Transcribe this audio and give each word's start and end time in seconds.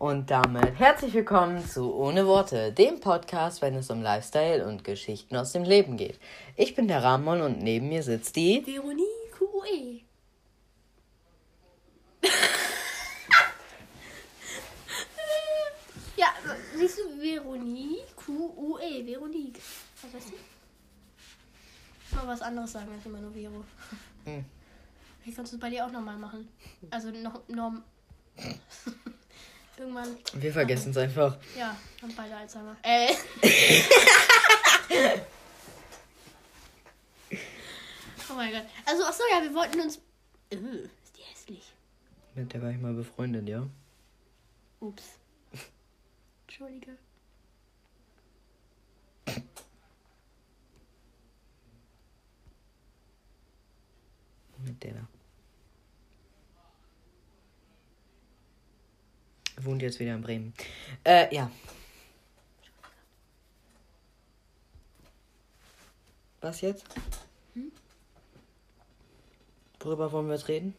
Und 0.00 0.30
damit 0.30 0.78
herzlich 0.78 1.12
willkommen 1.12 1.62
zu 1.62 1.94
Ohne 1.94 2.26
Worte, 2.26 2.72
dem 2.72 3.00
Podcast, 3.00 3.60
wenn 3.60 3.74
es 3.74 3.90
um 3.90 4.00
Lifestyle 4.00 4.66
und 4.66 4.82
Geschichten 4.82 5.36
aus 5.36 5.52
dem 5.52 5.62
Leben 5.62 5.98
geht. 5.98 6.18
Ich 6.56 6.74
bin 6.74 6.88
der 6.88 7.04
Ramon 7.04 7.42
und 7.42 7.62
neben 7.62 7.90
mir 7.90 8.02
sitzt 8.02 8.34
die 8.36 8.64
Veronique 8.64 9.04
QE. 9.32 10.00
ja, 16.16 16.28
siehst 16.78 16.98
du, 17.00 17.20
Veronique 17.20 18.16
QUE, 18.16 19.04
Veronique. 19.04 19.60
Was 20.00 20.14
weißt 20.14 20.30
du? 20.30 22.16
Mal 22.16 22.26
was 22.26 22.40
anderes 22.40 22.72
sagen 22.72 22.90
als 22.90 23.04
immer 23.04 23.18
nur 23.18 23.32
Vero. 23.32 23.62
Hm. 24.24 24.46
Ich 25.26 25.36
kannst 25.36 25.52
du 25.52 25.56
es 25.56 25.60
bei 25.60 25.68
dir 25.68 25.84
auch 25.84 25.92
nochmal 25.92 26.16
machen. 26.16 26.48
Also 26.90 27.10
noch, 27.10 27.46
noch 27.48 27.74
irgendwann. 29.80 30.16
Wir 30.34 30.52
vergessen 30.52 30.90
es 30.90 30.96
einfach. 30.96 31.38
Ja, 31.58 31.76
haben 32.02 32.14
beide 32.14 32.36
Alzheimer. 32.36 32.76
Äh. 32.82 33.08
oh 38.30 38.34
mein 38.34 38.52
Gott. 38.52 38.66
Also, 38.86 39.02
ach 39.06 39.12
so, 39.12 39.22
ja, 39.32 39.42
wir 39.42 39.54
wollten 39.54 39.80
uns. 39.80 39.96
Äh, 40.50 40.56
ist 40.56 41.16
die 41.16 41.22
hässlich. 41.22 41.72
Mit 42.34 42.52
der 42.52 42.62
war 42.62 42.70
ich 42.70 42.78
mal 42.78 42.92
befreundet, 42.92 43.48
ja? 43.48 43.66
Ups. 44.80 45.18
Entschuldige. 46.46 46.96
Mit 54.58 54.82
der 54.84 55.08
Wohnt 59.62 59.82
jetzt 59.82 60.00
wieder 60.00 60.14
in 60.14 60.22
Bremen. 60.22 60.54
Äh, 61.04 61.34
ja. 61.34 61.50
Was 66.40 66.60
jetzt? 66.62 66.84
Hm? 67.54 67.70
Worüber 69.80 70.10
wollen 70.12 70.26
wir 70.28 70.34
jetzt 70.34 70.48
reden? 70.48 70.74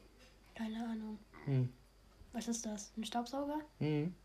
Keine 0.56 0.78
Ahnung. 0.84 1.20
Hm. 1.46 1.70
Was 2.34 2.48
ist 2.48 2.66
das? 2.66 2.92
Ein 2.98 3.04
Staubsauger? 3.06 3.60
Hm. 3.80 4.16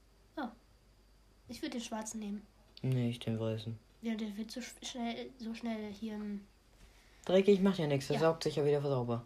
Ich 1.49 1.63
würde 1.63 1.79
den 1.79 1.81
schwarzen 1.81 2.19
nehmen. 2.19 2.45
Nee, 2.83 3.11
ich 3.11 3.21
den 3.21 3.39
weißen. 3.39 3.79
Ja, 4.03 4.17
der 4.17 4.37
wird 4.37 4.51
so 4.51 4.59
sch- 4.61 4.85
schnell, 4.85 5.31
so 5.39 5.55
schnell 5.55 5.93
hier 5.93 6.15
im. 6.15 6.45
Dreckig 7.25 7.61
macht 7.61 7.79
ja 7.79 7.87
nichts, 7.87 8.09
der 8.09 8.15
Ja. 8.17 8.21
saugt 8.23 8.43
sich 8.43 8.57
ja 8.57 8.65
wieder 8.65 8.83
sauber. 8.83 9.25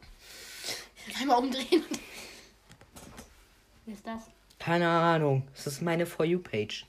Einmal 1.19 1.39
umdrehen. 1.39 1.83
Wer 3.87 3.95
ist 3.95 4.07
das? 4.07 4.25
Keine 4.61 4.89
Ahnung. 4.89 5.49
Das 5.55 5.67
ist 5.67 5.83
meine 5.83 6.07
For 6.07 6.25
You-Page. 6.25 6.87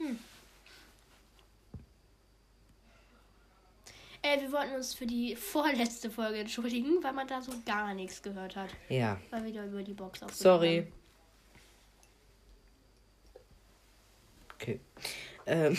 Äh, 4.22 4.40
wir 4.40 4.52
wollten 4.52 4.76
uns 4.76 4.94
für 4.94 5.08
die 5.08 5.36
vorletzte 5.38 6.12
Folge 6.12 6.40
entschuldigen, 6.40 7.02
weil 7.02 7.14
man 7.14 7.28
da 7.28 7.42
so 7.42 7.54
gar 7.66 7.96
nichts 7.96 8.22
gehört 8.22 8.56
hat. 8.56 8.70
Ja. 8.90 9.20
Weil 9.32 9.46
wir 9.46 9.54
da 9.54 9.66
über 9.66 9.82
die 9.82 9.94
Box 9.94 10.22
auf. 10.22 10.34
Sorry. 10.34 10.86
Okay. 14.56 14.80
Ähm, 15.48 15.76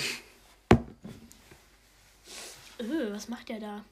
Öh, 2.81 3.13
was 3.13 3.29
macht 3.29 3.48
der 3.48 3.61
da? 3.61 3.85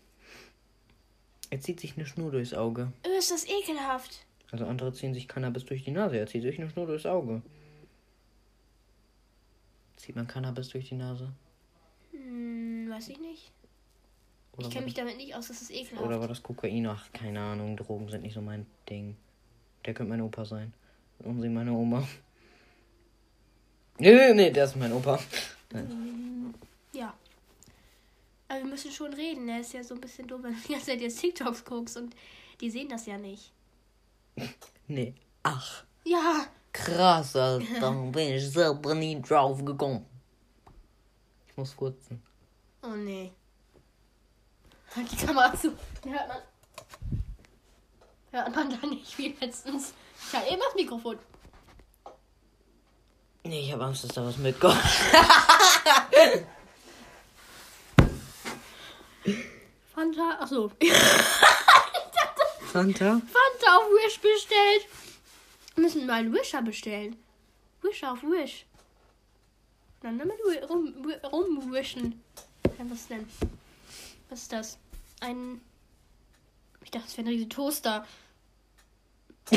er 1.51 1.61
zieht 1.61 1.81
sich 1.81 1.97
eine 1.97 2.06
Schnur 2.06 2.31
durchs 2.31 2.55
Auge. 2.55 2.93
Öh, 3.06 3.19
ist 3.19 3.31
das 3.31 3.47
ekelhaft. 3.47 4.25
Also 4.53 4.67
andere 4.67 4.93
ziehen 4.93 5.15
sich 5.15 5.28
Cannabis 5.28 5.65
durch 5.65 5.84
die 5.84 5.91
Nase. 5.91 6.17
Er 6.17 6.27
zieht 6.27 6.43
sich 6.43 6.59
eine 6.59 6.71
Schnur 6.71 6.87
durchs 6.87 7.06
Auge. 7.06 7.43
Zieht 10.01 10.17
man 10.17 10.27
Cannabis 10.27 10.69
durch 10.70 10.89
die 10.89 10.95
Nase? 10.95 11.31
Hm, 12.12 12.88
weiß 12.91 13.11
ich 13.11 13.19
nicht. 13.21 13.53
Oder, 14.56 14.66
Ich 14.66 14.72
kenne 14.72 14.87
mich 14.87 14.94
damit 14.94 15.16
nicht 15.19 15.34
aus, 15.34 15.49
das 15.49 15.61
ist 15.61 15.71
ekelhaft. 15.71 16.05
oder 16.06 16.19
war 16.21 16.27
das 16.28 16.43
Kokain? 16.43 16.87
Ach, 16.87 17.12
keine 17.12 17.41
Ahnung. 17.41 17.77
Drogen 17.77 18.09
sind 18.09 18.22
nicht 18.22 18.33
so 18.34 18.41
mein 18.41 18.66
Ding. 18.89 19.16
Der 19.84 19.93
könnte 19.94 20.10
mein 20.10 20.22
Opa 20.22 20.44
sein. 20.47 20.72
Und 21.19 21.43
sie 21.43 21.49
meine 21.50 21.72
Oma. 21.72 22.06
Nee, 23.99 24.33
nee, 24.33 24.50
der 24.50 24.65
ist 24.65 24.77
mein 24.77 24.93
Opa. 24.93 25.19
Hm, 25.72 26.55
Ja. 26.93 27.15
Aber 28.49 28.59
wir 28.60 28.66
müssen 28.66 28.91
schon 28.91 29.12
reden. 29.12 29.49
Er 29.49 29.60
ist 29.60 29.72
ja 29.75 29.84
so 29.84 29.94
ein 29.94 30.00
bisschen 30.00 30.27
dumm, 30.27 30.43
wenn 30.43 30.55
du 30.55 30.60
die 30.66 30.72
ganze 30.72 30.87
Zeit 30.87 31.00
jetzt 31.03 31.21
TikToks 31.21 31.65
guckst 31.65 31.97
und 31.99 32.16
die 32.60 32.71
sehen 32.71 32.89
das 32.89 33.06
ja 33.06 33.19
nicht. 33.19 33.53
Nee. 34.89 35.15
Ach, 35.43 35.84
Ja. 36.05 36.47
Krass, 36.72 37.36
Alter. 37.36 37.91
Bin 37.92 38.34
ich 38.34 38.50
selber 38.50 38.94
nie 38.94 39.20
drauf 39.20 39.64
gekommen. 39.64 40.06
Ich 41.48 41.56
muss 41.56 41.72
furzen. 41.72 42.22
Oh 42.82 42.88
nee. 42.88 43.32
Halt 44.94 45.12
die 45.12 45.16
Kamera 45.16 45.54
zu. 45.54 45.72
Die 46.04 46.10
hört 46.10 46.28
man. 46.28 46.38
Hört 48.32 48.54
man 48.54 48.70
da 48.70 48.86
nicht 48.86 49.19
wie 49.19 49.36
letztens. 49.41 49.92
Ich 50.28 50.34
halte 50.34 50.53
eben 50.53 50.62
das 50.64 50.75
Mikrofon. 50.75 51.19
Nee, 53.42 53.60
ich 53.60 53.72
habe 53.72 53.84
Angst, 53.84 54.04
dass 54.04 54.12
da 54.12 54.25
was 54.25 54.36
mitkommt. 54.36 54.76
Fanta. 59.94 60.38
Achso. 60.41 60.70
Fanta? 62.72 63.20
Fanta 63.20 63.76
auf 63.76 63.91
Wish 63.91 64.20
bestellt. 64.20 64.86
Wir 65.80 65.86
müssen 65.86 66.04
mal 66.06 66.16
einen 66.16 66.34
Wisher 66.34 66.60
bestellen. 66.60 67.16
Wisher 67.80 68.12
auf 68.12 68.22
Wish. 68.22 68.66
Dann 70.02 70.18
damit 70.18 70.36
rum, 70.68 70.94
wi- 71.06 71.26
rumwischen. 71.26 72.22
Was 72.76 73.08
denn? 73.08 73.26
Was 74.28 74.42
ist 74.42 74.52
das? 74.52 74.78
Ein. 75.20 75.62
Ich 76.84 76.91
dachte, 76.91 77.06
es 77.06 77.16
wäre 77.16 77.28
ein 77.28 77.30
riesiger 77.30 77.48
Toaster. 77.48 78.06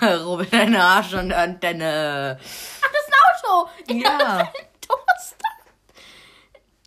Robin, 0.00 0.48
deine 0.52 0.80
Arsch 0.84 1.14
und 1.14 1.32
Antenne. 1.32 2.38
Ach, 2.40 2.44
das 2.92 3.02
ist 3.02 3.08
ein 3.08 3.14
Auto! 3.50 3.68
Ich 3.88 4.00
Ja. 4.00 4.18
dachte, 4.18 4.58
ein 4.60 4.66
Toaster. 4.80 5.48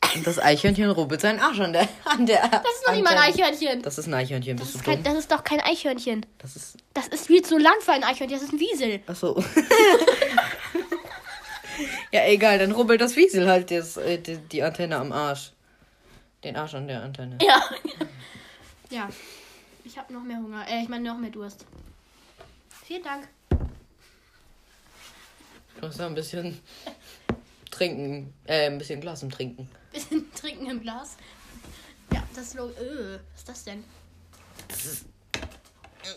Und 0.01 0.02
das 0.23 0.39
Eichhörnchen 0.39 0.89
rubbelt 0.91 1.21
seinen 1.21 1.39
Arsch 1.39 1.59
an 1.59 1.73
der. 1.73 1.87
An 2.05 2.25
der 2.25 2.47
Das 2.47 2.61
ist 2.75 2.87
noch 2.87 2.93
nicht 2.93 3.03
mal 3.03 3.17
ein 3.17 3.33
Eichhörnchen. 3.33 3.81
Das 3.81 3.97
ist 3.97 4.07
ein 4.07 4.13
Eichhörnchen, 4.13 4.57
Das 4.57 4.67
bist 4.67 4.75
du 4.75 4.79
ist, 4.79 4.85
kein, 4.85 4.95
dumm? 5.03 5.03
das 5.05 5.15
ist 5.23 5.31
doch 5.31 5.43
kein 5.43 5.59
Eichhörnchen. 5.61 6.25
Das 6.37 6.55
ist. 6.55 6.77
Das 6.93 7.07
ist 7.07 7.27
viel 7.27 7.41
zu 7.41 7.57
lang 7.57 7.73
für 7.81 7.93
ein 7.93 8.03
Eichhörnchen. 8.03 8.39
Das 8.39 8.47
ist 8.47 8.53
ein 8.53 8.59
Wiesel. 8.59 8.99
Achso. 9.07 9.43
ja, 12.11 12.25
egal, 12.27 12.59
dann 12.59 12.71
rubbelt 12.71 13.01
das 13.01 13.15
Wiesel 13.15 13.49
halt 13.49 13.71
das, 13.71 13.97
äh, 13.97 14.19
die, 14.19 14.37
die 14.37 14.63
Antenne 14.63 14.97
am 14.97 15.11
Arsch. 15.11 15.51
Den 16.43 16.55
Arsch 16.55 16.75
an 16.75 16.87
der 16.87 17.01
Antenne. 17.01 17.37
Ja. 17.41 17.63
ja. 18.89 19.09
Ich 19.85 19.97
habe 19.97 20.13
noch 20.13 20.23
mehr 20.23 20.37
Hunger. 20.37 20.65
Äh, 20.69 20.83
ich 20.83 20.89
meine 20.89 21.09
noch 21.09 21.17
mehr 21.17 21.31
Durst. 21.31 21.65
Vielen 22.85 23.03
Dank. 23.03 23.27
Du 25.79 25.87
hast 25.87 25.99
da 25.99 26.05
ein 26.05 26.15
bisschen 26.15 26.59
trinken, 27.71 28.33
äh, 28.45 28.67
ein 28.67 28.77
bisschen 28.77 29.01
Glas 29.01 29.23
im 29.23 29.31
Trinken. 29.31 29.67
Bisschen 29.93 30.31
trinken 30.35 30.69
im 30.69 30.81
Glas. 30.81 31.17
Ja, 32.11 32.23
das 32.35 32.53
Logo. 32.53 32.73
Öh, 32.79 33.19
was 33.31 33.39
ist 33.39 33.49
das 33.49 33.63
denn? 33.63 33.83
Das 34.67 34.85
ist 34.85 35.05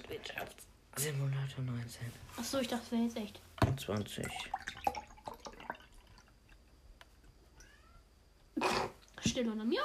Wirtschaftssimulator 0.08 1.64
19 1.64 2.12
Achso, 2.36 2.58
ich 2.58 2.68
dachte, 2.68 2.82
das 2.82 2.92
wäre 2.92 3.02
jetzt 3.04 3.16
echt. 3.16 3.40
und 3.66 3.80
20. 3.80 4.26
Still 9.24 9.50
oder 9.50 9.64
Miau. 9.64 9.80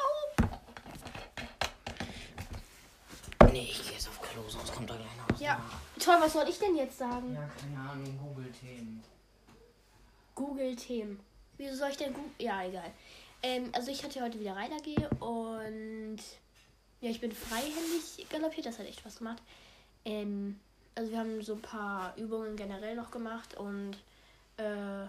Nee, 3.51 3.67
ich 3.71 3.83
gehe 3.83 3.93
jetzt 3.93 4.07
auf 4.07 4.21
Klo, 4.21 4.43
sonst 4.47 4.73
kommt 4.73 4.89
da 4.89 4.95
gleich 4.95 5.17
noch 5.17 5.29
was. 5.29 5.39
Ja. 5.41 5.61
Toll, 5.99 6.15
was 6.19 6.33
soll 6.33 6.47
ich 6.47 6.57
denn 6.57 6.75
jetzt 6.75 6.97
sagen? 6.97 7.33
Ja, 7.33 7.49
keine 7.59 7.89
Ahnung, 7.89 8.17
Google-Themen. 8.17 9.03
Google-Themen. 10.35 11.19
Wieso 11.57 11.75
soll 11.75 11.89
ich 11.89 11.97
denn 11.97 12.13
Google. 12.13 12.31
Ja, 12.39 12.63
egal. 12.63 12.91
Ähm, 13.43 13.69
also 13.73 13.91
ich 13.91 14.03
hatte 14.03 14.21
heute 14.21 14.39
wieder 14.39 14.55
Reiter 14.55 14.75
und 15.19 16.19
ja, 17.01 17.09
ich 17.09 17.19
bin 17.19 17.31
freihändig 17.31 18.29
galoppiert, 18.29 18.67
das 18.67 18.77
hat 18.77 18.85
echt 18.85 19.03
was 19.05 19.17
gemacht. 19.17 19.41
Ähm, 20.05 20.59
also 20.93 21.11
wir 21.11 21.19
haben 21.19 21.41
so 21.41 21.53
ein 21.53 21.61
paar 21.61 22.15
Übungen 22.17 22.55
generell 22.55 22.95
noch 22.95 23.11
gemacht 23.11 23.55
und 23.57 23.97
äh, 24.57 25.05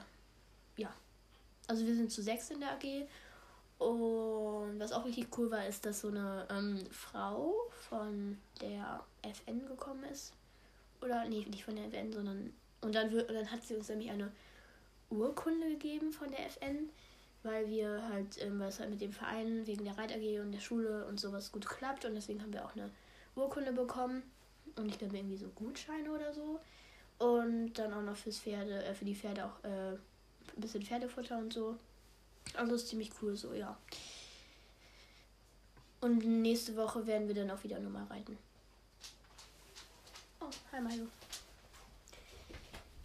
ja. 0.77 0.93
Also 1.67 1.87
wir 1.87 1.95
sind 1.95 2.11
zu 2.11 2.23
sechs 2.23 2.51
in 2.51 2.61
der 2.61 2.73
AG 2.73 3.07
und 3.79 4.79
was 4.79 4.93
auch 4.93 5.05
richtig 5.05 5.27
cool 5.37 5.51
war, 5.51 5.67
ist, 5.67 5.85
dass 5.85 6.01
so 6.01 6.09
eine 6.09 6.47
ähm, 6.51 6.85
Frau 6.91 7.55
von 7.89 8.39
der 8.61 9.05
FN 9.23 9.67
gekommen 9.67 10.05
ist. 10.05 10.33
Oder 11.01 11.25
nee, 11.27 11.45
nicht 11.51 11.65
von 11.65 11.77
der 11.77 11.87
FN, 11.87 12.13
sondern 12.13 12.53
und 12.81 12.95
dann, 12.95 13.13
und 13.13 13.33
dann 13.33 13.51
hat 13.51 13.65
sie 13.65 13.75
uns 13.75 13.89
nämlich 13.89 14.11
eine 14.11 14.31
Urkunde 15.11 15.69
gegeben 15.69 16.13
von 16.13 16.31
der 16.31 16.47
FN, 16.47 16.91
weil 17.43 17.69
wir 17.69 18.09
halt, 18.09 18.41
ähm, 18.43 18.61
weil 18.61 18.69
es 18.69 18.79
halt 18.79 18.91
mit 18.91 19.01
dem 19.01 19.13
Verein 19.13 19.67
wegen 19.67 19.85
der 19.85 19.99
Reit 19.99 20.13
AG 20.13 20.41
und 20.41 20.53
der 20.53 20.61
Schule 20.61 21.07
und 21.07 21.19
sowas 21.19 21.53
gut 21.53 21.67
klappt 21.67 22.05
und 22.05 22.15
deswegen 22.15 22.43
haben 22.43 22.53
wir 22.53 22.65
auch 22.65 22.75
eine 22.75 22.91
Urkunde 23.35 23.73
bekommen 23.73 24.23
und 24.77 24.89
ich 24.89 24.99
glaube 24.99 25.17
irgendwie 25.17 25.37
so 25.37 25.49
Gutscheine 25.49 26.11
oder 26.11 26.33
so. 26.33 26.61
Und 27.19 27.75
dann 27.75 27.93
auch 27.93 28.03
noch 28.03 28.17
fürs 28.17 28.39
Pferde, 28.39 28.85
äh, 28.85 28.95
für 28.95 29.05
die 29.05 29.15
Pferde 29.15 29.45
auch 29.45 29.65
äh, 29.65 29.93
ein 29.93 30.01
bisschen 30.57 30.83
Pferdefutter 30.83 31.39
und 31.39 31.53
so. 31.53 31.77
Also 32.55 32.75
ist 32.75 32.89
ziemlich 32.89 33.11
cool 33.21 33.37
so, 33.37 33.55
ja. 33.55 33.77
Und 36.01 36.25
nächste 36.25 36.77
Woche 36.77 37.07
werden 37.07 37.29
wir 37.29 37.35
dann 37.35 37.51
auch 37.51 37.63
wieder 37.63 37.79
nochmal 37.79 38.05
reiten. 38.07 38.37
Oh, 40.41 40.51
hi 40.73 40.81
Milo. 40.81 41.07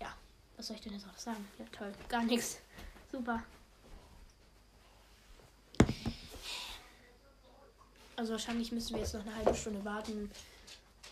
Ja, 0.02 0.16
was 0.56 0.68
soll 0.68 0.78
ich 0.78 0.82
denn 0.82 0.94
jetzt 0.94 1.08
auch 1.08 1.18
sagen? 1.18 1.48
Ja, 1.60 1.66
toll. 1.72 1.92
Gar 2.10 2.24
nichts. 2.24 2.60
Super. 3.12 3.44
Also 8.18 8.32
wahrscheinlich 8.32 8.72
müssen 8.72 8.96
wir 8.96 9.02
jetzt 9.02 9.14
noch 9.14 9.22
eine 9.22 9.36
halbe 9.36 9.54
Stunde 9.54 9.86
warten, 9.86 10.32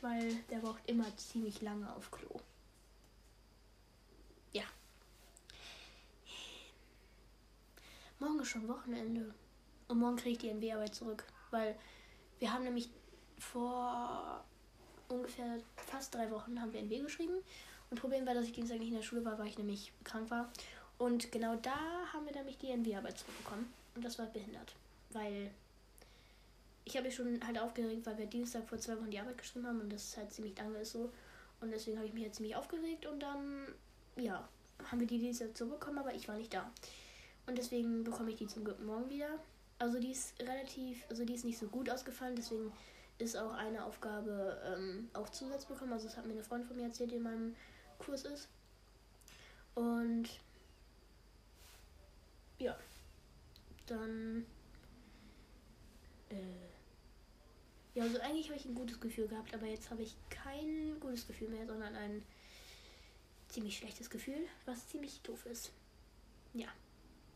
weil 0.02 0.34
der 0.50 0.58
braucht 0.58 0.82
immer 0.88 1.06
ziemlich 1.18 1.62
lange 1.62 1.88
auf 1.96 2.10
Klo. 2.10 2.40
Ja. 4.54 4.64
Morgen 8.20 8.40
ist 8.40 8.48
schon 8.48 8.68
Wochenende. 8.68 9.36
Und 9.88 10.00
morgen 10.00 10.16
kriege 10.16 10.32
ich 10.32 10.40
die 10.40 10.50
NW-Arbeit 10.50 10.96
zurück. 10.96 11.24
Weil 11.52 11.78
wir 12.40 12.52
haben 12.52 12.64
nämlich 12.64 12.90
vor 13.38 14.44
ungefähr 15.08 15.60
fast 15.78 16.16
drei 16.16 16.32
Wochen 16.32 16.60
haben 16.60 16.74
wir 16.74 16.80
NW 16.80 17.02
geschrieben. 17.02 17.36
Und 17.92 18.02
Problem 18.02 18.26
war, 18.26 18.34
dass 18.34 18.48
ich 18.48 18.54
Dienstag 18.54 18.80
nicht 18.80 18.90
in 18.90 18.96
der 18.96 19.04
Schule 19.04 19.24
war, 19.24 19.38
weil 19.38 19.46
ich 19.46 19.60
nämlich 19.60 19.94
krank 20.04 20.32
war. 20.32 20.52
Und 20.98 21.32
genau 21.32 21.56
da 21.58 21.78
haben 22.12 22.26
wir 22.26 22.34
nämlich 22.34 22.58
die 22.58 22.72
NW-Arbeit 22.72 23.20
zurückbekommen. 23.20 23.72
Und 23.94 24.04
das 24.04 24.18
war 24.18 24.26
behindert. 24.26 24.74
Weil 25.12 25.52
ich 26.86 26.96
habe 26.96 27.08
mich 27.08 27.16
schon 27.16 27.40
halt 27.46 27.58
aufgeregt, 27.60 28.06
weil 28.06 28.18
wir 28.18 28.28
Dienstag 28.28 28.68
vor 28.70 28.78
zwei 28.78 28.96
Wochen 28.98 29.10
die 29.10 29.20
Arbeit 29.20 29.40
geschrieben 29.40 29.68
haben 29.68 29.82
und 29.82 29.92
das 29.92 30.16
halt 30.16 30.32
ziemlich 30.32 30.58
lange 30.58 30.78
ist 30.78 30.92
so. 30.92 31.12
Und 31.60 31.72
deswegen 31.72 31.98
habe 31.98 32.08
ich 32.08 32.14
mich 32.14 32.24
halt 32.24 32.36
ziemlich 32.36 32.56
aufgeregt 32.56 33.08
und 33.08 33.20
dann, 33.22 33.68
ja, 34.16 34.48
haben 34.84 35.00
wir 35.00 35.08
die 35.08 35.18
Dienstag 35.18 35.58
zurückbekommen, 35.58 36.00
aber 36.00 36.14
ich 36.14 36.28
war 36.28 36.38
nicht 36.38 36.54
da. 36.54 36.72
Und 37.48 37.58
deswegen 37.58 38.04
bekomme 38.04 38.30
ich 38.30 38.36
die 38.36 38.48
zum 38.48 38.64
morgen 38.86 39.10
wieder. 39.10 39.40
Also 39.80 40.00
die 40.00 40.12
ist 40.12 40.40
relativ, 40.40 41.04
also 41.10 41.26
die 41.26 41.34
ist 41.34 41.44
nicht 41.44 41.58
so 41.58 41.68
gut 41.68 41.90
ausgefallen, 41.90 42.36
deswegen 42.36 42.72
ist 43.18 43.36
auch 43.36 43.54
eine 43.54 43.84
Aufgabe 43.84 44.62
ähm, 44.66 45.10
auch 45.14 45.30
Zusatz 45.30 45.66
bekommen. 45.66 45.94
Also 45.94 46.08
das 46.08 46.18
hat 46.18 46.26
mir 46.26 46.34
eine 46.34 46.44
Freundin 46.44 46.68
von 46.68 46.78
mir 46.78 46.84
erzählt, 46.84 47.12
die 47.12 47.16
in 47.16 47.24
meinem 47.24 47.56
Kurs 47.98 48.24
ist. 48.24 48.48
Und 49.74 50.30
ja, 52.60 52.78
dann 53.88 54.46
äh, 56.30 56.36
ja, 57.96 58.04
also 58.04 58.20
eigentlich 58.20 58.50
habe 58.50 58.60
ich 58.60 58.66
ein 58.66 58.76
gutes 58.76 59.00
Gefühl 59.00 59.28
gehabt, 59.28 59.54
aber 59.54 59.66
jetzt 59.66 59.90
habe 59.90 60.04
ich 60.04 60.16
kein 60.30 61.00
gutes 61.00 61.26
Gefühl 61.28 61.50
mehr, 61.50 61.66
sondern 61.66 61.96
ein 61.96 62.24
ziemlich 63.50 63.78
schlechtes 63.78 64.10
Gefühl, 64.10 64.48
was 64.66 64.88
ziemlich 64.90 65.22
doof 65.22 65.46
ist. 65.46 65.72
Ja, 66.54 66.68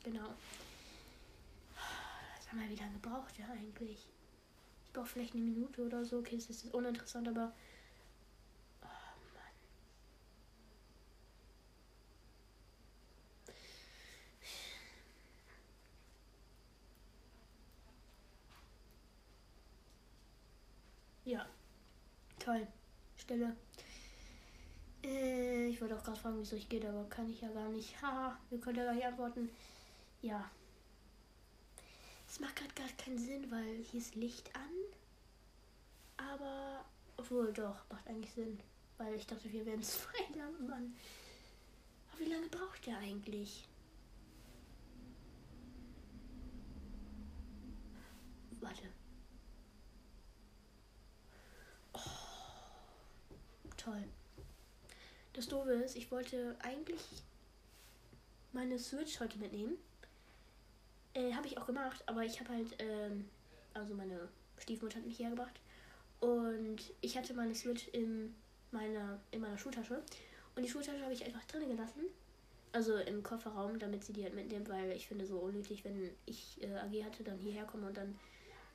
genau. 0.03 0.33
Sag 2.45 2.53
mal, 2.53 2.69
wie 2.69 2.75
lange 2.75 2.97
braucht 2.99 3.37
der 3.37 3.49
eigentlich? 3.49 4.07
Ich 4.85 4.93
brauche 4.93 5.05
vielleicht 5.05 5.33
eine 5.35 5.43
Minute 5.43 5.85
oder 5.85 6.03
so. 6.03 6.17
Okay, 6.19 6.35
das 6.35 6.49
ist 6.49 6.73
uninteressant, 6.73 7.27
aber. 7.27 7.53
Oh 8.81 8.87
Mann. 9.35 9.53
Ja. 21.23 21.45
Toll. 22.49 22.67
Stille. 23.15 23.55
Äh, 25.03 25.67
ich 25.67 25.79
wollte 25.79 25.95
auch 25.95 26.03
gerade 26.03 26.19
fragen, 26.19 26.39
wie 26.39 26.41
es 26.41 26.51
euch 26.51 26.67
geht, 26.67 26.83
aber 26.83 27.03
kann 27.07 27.29
ich 27.29 27.41
ja 27.41 27.49
gar 27.49 27.69
nicht. 27.69 28.01
Haha, 28.01 28.35
wir 28.49 28.59
können 28.59 28.79
ja 28.79 28.85
gar 28.85 28.95
nicht 28.95 29.05
antworten. 29.05 29.51
Ja. 30.23 30.49
Es 32.27 32.39
macht 32.39 32.55
gerade 32.55 32.73
gar 32.73 32.87
keinen 32.97 33.19
Sinn, 33.19 33.51
weil 33.51 33.83
hier 33.83 33.99
ist 33.99 34.15
Licht 34.15 34.49
an. 34.55 34.71
Aber, 36.17 36.85
obwohl 37.17 37.53
doch, 37.53 37.87
macht 37.91 38.07
eigentlich 38.07 38.33
Sinn. 38.33 38.59
Weil 38.97 39.13
ich 39.13 39.27
dachte, 39.27 39.53
wir 39.53 39.63
werden 39.67 39.83
zwei 39.83 40.35
Lampen 40.35 40.73
an. 40.73 40.95
Aber 42.11 42.19
wie 42.19 42.31
lange 42.31 42.47
braucht 42.47 42.83
der 42.87 42.97
eigentlich? 42.97 43.69
Warte. 48.59 48.98
Toll. 53.79 54.03
Das 55.33 55.47
Doofe 55.47 55.71
ist, 55.71 55.95
ich 55.95 56.11
wollte 56.11 56.55
eigentlich 56.59 57.01
meine 58.51 58.77
Switch 58.77 59.19
heute 59.19 59.37
mitnehmen. 59.37 59.77
Äh, 61.13 61.33
habe 61.33 61.47
ich 61.47 61.57
auch 61.57 61.65
gemacht, 61.65 62.03
aber 62.05 62.23
ich 62.23 62.39
habe 62.39 62.53
halt, 62.53 62.75
ähm, 62.79 63.29
also 63.73 63.95
meine 63.95 64.27
Stiefmutter 64.57 64.97
hat 64.97 65.05
mich 65.05 65.19
hergebracht 65.19 65.59
und 66.19 66.77
ich 67.01 67.17
hatte 67.17 67.33
meine 67.33 67.55
Switch 67.55 67.87
in 67.89 68.35
meiner, 68.71 69.19
in 69.31 69.41
meiner 69.41 69.57
Schultasche 69.57 70.03
und 70.55 70.63
die 70.63 70.69
Schultasche 70.69 71.01
habe 71.01 71.13
ich 71.13 71.25
einfach 71.25 71.43
drinnen 71.45 71.69
gelassen. 71.69 72.01
Also 72.71 72.97
im 72.97 73.23
Kofferraum, 73.23 73.79
damit 73.79 74.03
sie 74.03 74.13
die 74.13 74.23
halt 74.23 74.35
mitnimmt, 74.35 74.69
weil 74.69 74.91
ich 74.91 75.07
finde 75.07 75.25
so 75.25 75.39
unnötig, 75.39 75.83
wenn 75.83 76.11
ich 76.27 76.61
äh, 76.61 76.75
AG 76.75 77.03
hatte, 77.03 77.23
dann 77.23 77.39
hierher 77.39 77.65
komme 77.65 77.87
und 77.87 77.97
dann, 77.97 78.19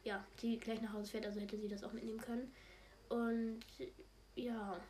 ja, 0.03 0.25
sie 0.41 0.59
gleich 0.59 0.81
nach 0.81 0.93
Hause 0.93 1.13
fährt, 1.13 1.27
also 1.27 1.39
hätte 1.39 1.57
sie 1.57 1.69
das 1.69 1.85
auch 1.85 1.93
mitnehmen 1.93 2.21
können. 2.21 2.53
Und 3.09 3.61
ja, 4.35 4.81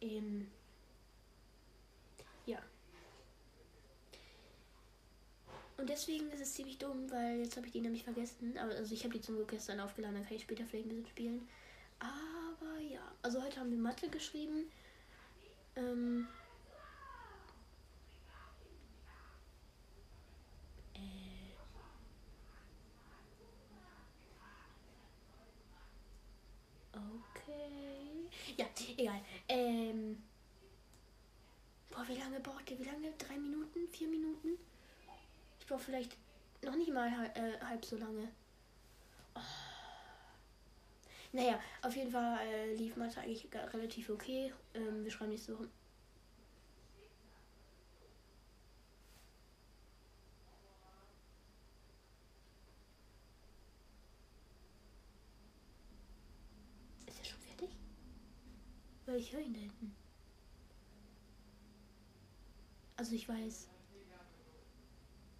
ähm, 0.00 0.48
ja. 2.46 2.58
Und 5.76 5.88
deswegen 5.88 6.30
ist 6.30 6.40
es 6.40 6.54
ziemlich 6.54 6.78
dumm, 6.78 7.10
weil 7.10 7.38
jetzt 7.38 7.56
habe 7.56 7.66
ich 7.66 7.72
die 7.72 7.80
nämlich 7.80 8.04
vergessen. 8.04 8.56
Aber 8.58 8.74
also 8.74 8.94
ich 8.94 9.04
habe 9.04 9.14
die 9.14 9.20
zum 9.20 9.36
Glück 9.36 9.48
gestern 9.48 9.80
aufgeladen, 9.80 10.16
dann 10.16 10.26
kann 10.26 10.36
ich 10.36 10.42
später 10.42 10.64
vielleicht 10.66 10.86
ein 10.86 10.88
bisschen 10.90 11.06
spielen. 11.06 11.48
Aber 12.00 12.78
ja, 12.80 13.00
also 13.22 13.42
heute 13.42 13.60
haben 13.60 13.70
wir 13.70 13.78
Mathe 13.78 14.08
geschrieben. 14.08 14.70
Ähm, 15.76 16.26
äh, 20.94 21.54
okay. 26.94 27.87
Ja, 28.58 28.66
egal. 28.96 29.20
Ähm, 29.48 30.20
boah, 31.90 32.04
wie 32.08 32.16
lange 32.16 32.40
braucht 32.40 32.68
ihr? 32.70 32.78
Wie 32.78 32.84
lange? 32.84 33.12
Drei 33.16 33.38
Minuten? 33.38 33.88
Vier 33.92 34.08
Minuten? 34.08 34.58
Ich 35.60 35.66
brauche 35.66 35.78
vielleicht 35.78 36.16
noch 36.62 36.74
nicht 36.74 36.92
mal 36.92 37.08
äh, 37.34 37.64
halb 37.64 37.84
so 37.84 37.96
lange. 37.96 38.28
Oh. 39.34 39.40
Naja, 41.32 41.60
auf 41.82 41.94
jeden 41.94 42.10
Fall 42.10 42.38
äh, 42.46 42.74
lief 42.74 42.96
Mathe 42.96 43.20
eigentlich 43.20 43.46
relativ 43.52 44.10
okay. 44.10 44.52
Ähm, 44.74 45.04
wir 45.04 45.10
schreiben 45.10 45.30
nächste 45.30 45.56
Woche. 45.56 45.68
Ist 57.06 57.18
er 57.18 57.24
schon 57.24 57.40
fertig? 57.40 57.70
Weil 59.06 59.07
ich 59.18 59.32
höre 59.32 59.40
ihn 59.40 59.54
da 59.54 59.60
hinten. 59.60 59.94
Also 62.96 63.14
ich 63.14 63.28
weiß. 63.28 63.68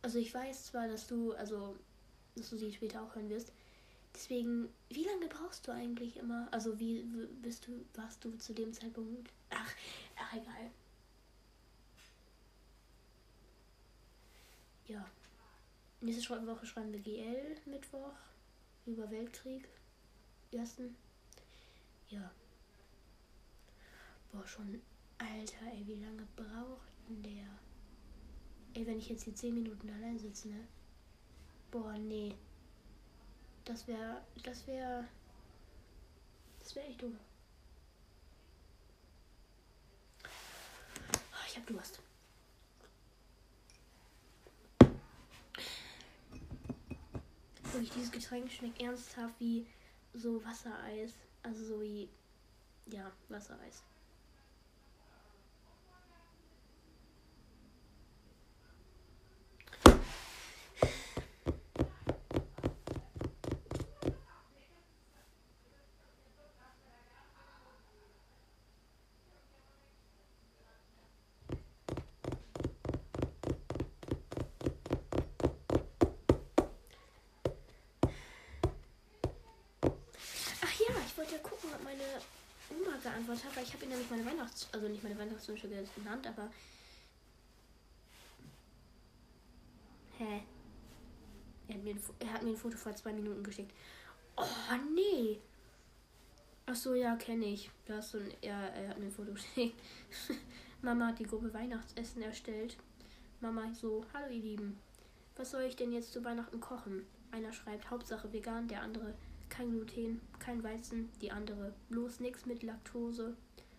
Also 0.03 0.19
ich 0.19 0.33
weiß 0.33 0.67
zwar, 0.67 0.87
dass 0.87 1.07
du, 1.07 1.33
also, 1.33 1.77
dass 2.37 2.51
du 2.51 2.57
sie 2.57 2.73
später 2.73 3.03
auch 3.03 3.15
hören 3.15 3.29
wirst. 3.29 3.53
Deswegen, 4.15 4.69
wie 4.89 5.05
lange 5.05 5.27
brauchst 5.27 5.67
du 5.67 5.73
eigentlich 5.73 6.17
immer? 6.17 6.49
Also 6.53 6.79
wie 6.79 7.03
bist 7.43 7.67
du, 7.67 7.85
warst 7.95 8.25
du 8.25 8.37
zu 8.39 8.55
dem 8.55 8.73
Zeitpunkt? 8.73 9.31
Ach, 9.51 9.75
ach 10.17 10.33
egal. 10.35 10.71
Ja. 14.87 15.07
Nächste 16.01 16.47
Woche 16.47 16.65
schreiben 16.65 16.93
wir 16.93 17.01
GL 17.01 17.57
Mittwoch 17.67 18.15
über 18.87 19.11
Weltkrieg. 19.11 19.69
Ersten. 20.53 20.97
Ja. 22.09 22.31
Boah, 24.33 24.47
schon. 24.47 24.81
Alter, 25.19 25.67
ey, 25.73 25.87
wie 25.87 25.95
lange 26.05 26.27
braucht 26.37 26.93
denn 27.09 27.23
der? 27.23 27.49
Ey, 28.75 28.87
wenn 28.87 28.99
ich 28.99 29.09
jetzt 29.09 29.25
hier 29.25 29.35
10 29.35 29.55
Minuten 29.55 29.91
allein 29.91 30.19
sitze, 30.19 30.49
ne? 30.49 30.69
Boah, 31.71 31.99
nee. 31.99 32.35
Das 33.65 33.87
wäre. 33.87 34.23
Das 34.45 34.67
wäre. 34.67 35.07
Das 36.61 36.75
wäre 36.75 36.87
echt 36.87 37.03
dumm. 37.03 37.19
Ich 41.47 41.57
hab 41.57 41.67
Durst. 41.67 42.01
Wirklich, 47.73 47.91
dieses 47.91 48.11
Getränk 48.13 48.51
schmeckt 48.51 48.81
ernsthaft 48.81 49.35
wie 49.41 49.67
so 50.15 50.45
Wassereis. 50.45 51.15
Also 51.43 51.65
so 51.65 51.81
wie. 51.81 52.09
Ja, 52.87 53.11
Wassereis. 53.29 53.83
Wollte 81.19 81.35
ja 81.35 81.39
gucken, 81.39 81.71
ob 81.75 81.83
meine 81.85 82.05
Oma 82.71 82.97
geantwortet 83.03 83.45
hat, 83.45 83.57
weil 83.57 83.65
ich 83.65 83.73
habe 83.75 83.85
ihr 83.85 83.91
nämlich 83.91 84.11
meine 84.11 84.25
Weihnachts-, 84.25 84.69
also 84.73 84.89
nicht 84.89 85.03
meine 85.03 85.19
Weihnachtswünsche 85.19 85.69
genannt, 85.69 86.27
aber. 86.27 86.49
Hä? 90.19 90.43
Er 91.69 91.75
hat, 91.75 91.83
mir 91.83 91.95
ein, 91.95 92.01
er 92.21 92.33
hat 92.33 92.43
mir 92.43 92.51
ein 92.51 92.57
Foto 92.57 92.77
vor 92.77 92.95
zwei 92.95 93.13
Minuten 93.13 93.43
geschickt. 93.43 93.73
Oh, 94.37 94.45
nee. 94.95 95.39
Ach 96.67 96.77
so, 96.77 96.95
ja, 96.95 97.17
kenne 97.17 97.47
ich. 97.47 97.71
Du 97.85 97.95
hast 97.95 98.13
so 98.13 98.19
ein, 98.19 98.33
ja, 98.41 98.67
er 98.69 98.89
hat 98.91 98.99
mir 98.99 99.07
ein 99.07 99.13
Foto 99.13 99.33
geschickt. 99.35 99.81
Mama 100.83 101.09
hat 101.09 101.19
die 101.19 101.27
Gruppe 101.27 101.53
Weihnachtsessen 101.53 102.23
erstellt. 102.23 102.77
Mama 103.41 103.73
so, 103.75 104.05
hallo 104.15 104.29
ihr 104.33 104.43
Lieben. 104.43 104.79
Was 105.37 105.51
soll 105.51 105.63
ich 105.63 105.77
denn 105.77 105.93
jetzt 105.93 106.13
zu 106.13 106.25
Weihnachten 106.25 106.61
kochen? 106.61 107.07
Einer 107.31 107.53
schreibt 107.53 107.91
Hauptsache 107.91 108.33
vegan, 108.33 108.69
der 108.69 108.83
andere 108.83 109.15
kein 109.59 109.73
Gluten, 109.73 110.21
kein 110.39 110.63
Weizen, 110.63 111.11
die 111.21 111.33
andere 111.33 111.75
bloß 111.89 112.21
nichts 112.21 112.47
mit 112.47 112.63
Laktose. 112.63 113.37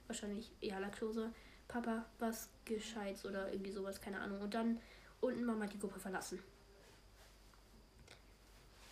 Wahrscheinlich 0.07 0.51
ja 0.59 0.77
Laktose. 0.77 1.31
Papa, 1.69 2.05
was 2.17 2.49
Gescheites 2.65 3.25
oder 3.25 3.49
irgendwie 3.49 3.71
sowas, 3.71 4.01
keine 4.01 4.19
Ahnung. 4.19 4.41
Und 4.41 4.53
dann 4.53 4.81
unten 5.21 5.45
Mama 5.45 5.67
die 5.67 5.79
Gruppe 5.79 5.97
verlassen. 5.97 6.43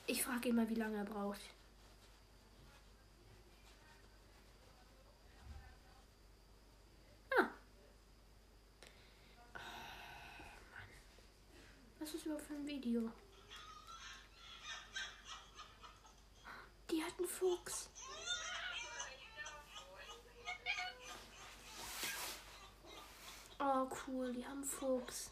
Ich 0.05 0.23
frage 0.23 0.47
ihn 0.47 0.55
mal, 0.55 0.69
wie 0.69 0.75
lange 0.75 0.95
er 0.95 1.03
braucht. 1.03 1.41
Ah. 7.37 7.49
Oh, 9.55 9.59
Mann. 10.71 10.89
Was 11.99 12.13
ist 12.13 12.25
überhaupt 12.25 12.45
für 12.45 12.53
ein 12.53 12.65
Video? 12.65 13.11
Die 16.89 17.03
hat 17.03 17.17
einen 17.17 17.27
Fuchs. 17.27 17.89
Oh, 23.59 23.89
cool, 24.07 24.31
die 24.33 24.45
haben 24.45 24.63
Fuchs. 24.63 25.29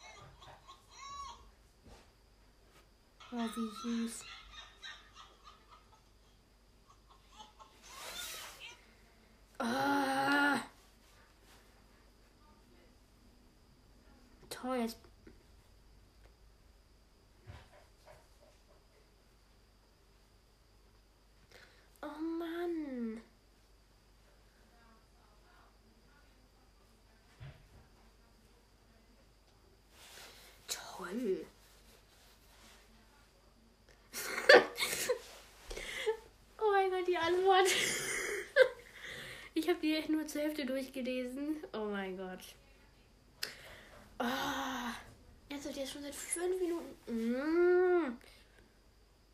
Oh, 3.32 3.38
wie 3.38 4.08
süß. 4.08 4.26
Ah. 9.60 10.60
Toll, 14.50 14.78
jetzt 14.78 14.98
Oh 22.06 22.22
Mann. 22.46 23.22
Toll. 30.68 31.46
oh 36.60 36.72
mein 36.72 36.90
Gott, 36.92 37.08
die 37.08 37.18
Antwort. 37.18 37.68
ich 39.56 39.68
habe 39.68 39.80
die 39.80 40.04
nur 40.12 40.28
zur 40.28 40.42
Hälfte 40.42 40.66
durchgelesen. 40.66 41.64
Oh 41.74 41.86
mein 41.86 42.16
Gott. 42.18 42.56
Oh, 44.20 44.92
jetzt 45.50 45.66
wird 45.66 45.78
jetzt 45.78 45.94
schon 45.94 46.04
seit 46.04 46.16
fünf 46.16 46.60
Minuten. 46.62 46.96
Mm. 47.08 48.18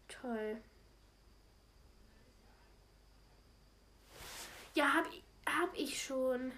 Toll. 0.08 0.62
Ja, 4.74 4.94
hab, 4.94 5.06
hab 5.46 5.78
ich 5.78 6.02
schon. 6.02 6.52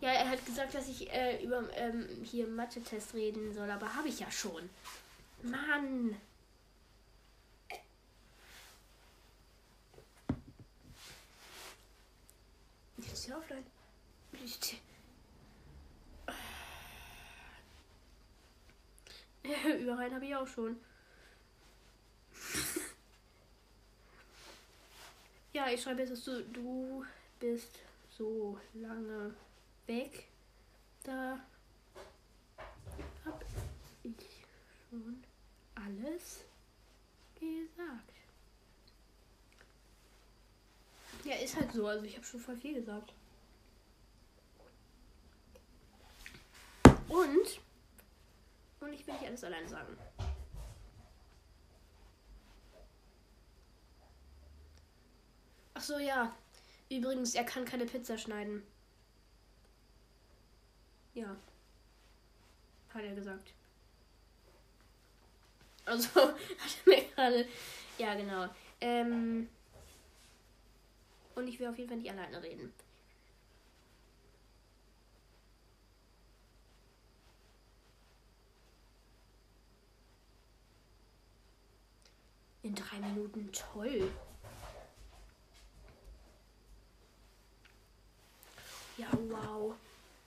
Ja, 0.00 0.10
er 0.10 0.28
hat 0.28 0.44
gesagt, 0.44 0.74
dass 0.74 0.88
ich 0.88 1.12
äh, 1.12 1.42
über 1.44 1.64
ähm, 1.76 2.08
hier 2.24 2.46
Mathe-Test 2.48 3.14
reden 3.14 3.54
soll, 3.54 3.70
aber 3.70 3.94
habe 3.94 4.08
ich 4.08 4.20
ja 4.20 4.30
schon. 4.30 4.68
Mann. 5.42 6.16
Jetzt 12.98 13.28
der 13.28 13.38
offline. 13.38 13.64
Überall 19.80 20.12
habe 20.12 20.26
ich 20.26 20.34
auch 20.34 20.46
schon. 20.46 20.76
Ja, 25.52 25.68
ich 25.68 25.82
schreibe 25.82 26.00
jetzt, 26.00 26.12
dass 26.12 26.24
du, 26.24 26.42
du 26.44 27.04
bist 27.38 27.78
so 28.16 28.58
lange 28.72 29.34
weg. 29.86 30.26
Da 31.04 31.38
hab 33.24 33.44
ich 34.02 34.14
schon 34.88 35.22
alles 35.74 36.44
gesagt. 37.38 38.12
Ja, 41.24 41.34
ist 41.36 41.56
halt 41.56 41.72
so. 41.72 41.86
Also 41.86 42.04
ich 42.06 42.16
habe 42.16 42.26
schon 42.26 42.40
voll 42.40 42.56
viel 42.56 42.74
gesagt. 42.74 43.12
Und 47.08 47.60
und 48.80 48.92
ich 48.92 49.06
will 49.06 49.14
nicht 49.14 49.26
alles 49.26 49.44
alleine 49.44 49.68
sagen. 49.68 49.96
Ach 55.82 55.86
so, 55.86 55.98
ja. 55.98 56.32
Übrigens, 56.88 57.34
er 57.34 57.42
kann 57.42 57.64
keine 57.64 57.86
Pizza 57.86 58.16
schneiden. 58.16 58.62
Ja. 61.12 61.36
Hat 62.90 63.02
er 63.02 63.16
gesagt. 63.16 63.52
Also, 65.84 66.08
hat 66.20 66.36
er 66.86 66.88
mir 66.88 67.02
gerade. 67.08 67.48
Ja, 67.98 68.14
genau. 68.14 68.48
Ähm. 68.80 69.48
Und 71.34 71.48
ich 71.48 71.58
will 71.58 71.66
auf 71.66 71.76
jeden 71.76 71.88
Fall 71.88 71.98
nicht 71.98 72.12
alleine 72.12 72.40
reden. 72.40 72.72
In 82.62 82.76
drei 82.76 83.00
Minuten 83.00 83.50
toll. 83.50 84.12
Ja, 89.02 89.08
wow. 89.28 89.74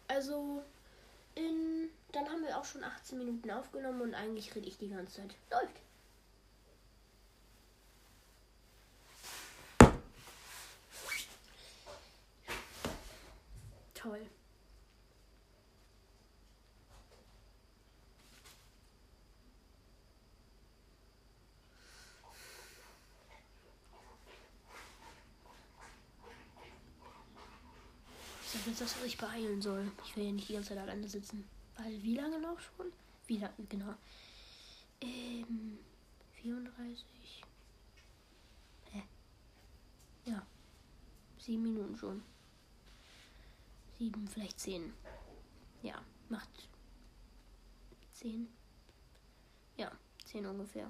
Also, 0.09 0.61
in, 1.35 1.89
dann 2.11 2.27
haben 2.29 2.43
wir 2.43 2.57
auch 2.57 2.65
schon 2.65 2.83
18 2.83 3.17
Minuten 3.17 3.49
aufgenommen 3.49 4.01
und 4.01 4.13
eigentlich 4.13 4.53
rede 4.53 4.67
ich 4.67 4.77
die 4.77 4.89
ganze 4.89 5.21
Zeit. 5.21 5.35
Läuft. 5.49 5.75
Toll. 13.93 14.19
Ich 28.43 28.51
sag 28.51 28.67
jetzt, 28.67 28.81
dass 28.81 28.95
er 28.95 29.01
sich 29.03 29.14
beeilen 29.25 29.61
soll. 29.61 29.91
Ich 30.05 30.15
will 30.15 30.25
ja 30.25 30.31
nicht 30.31 30.49
die 30.49 30.53
ganze 30.53 30.69
Zeit 30.69 30.77
alleine 30.77 31.07
sitzen. 31.07 31.47
Weil, 31.77 32.01
wie 32.03 32.15
lange 32.15 32.39
noch 32.39 32.59
schon? 32.59 32.91
Wie 33.27 33.37
lange, 33.37 33.65
genau. 33.67 33.93
Ähm, 35.01 35.79
34. 36.41 37.43
Hä? 38.91 39.03
Ja. 40.25 40.45
Sieben 41.37 41.63
Minuten 41.63 41.97
schon. 41.97 42.23
Sieben, 43.97 44.27
vielleicht 44.27 44.59
zehn. 44.59 44.93
Ja, 45.81 46.01
macht 46.29 46.49
zehn. 48.13 48.47
Ja, 49.77 49.91
zehn 50.25 50.45
ungefähr. 50.45 50.89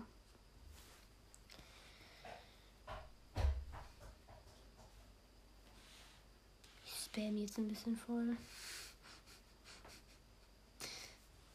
Ich 6.86 7.05
spam 7.16 7.38
jetzt 7.38 7.58
ein 7.58 7.68
bisschen 7.68 7.96
voll. 7.96 8.36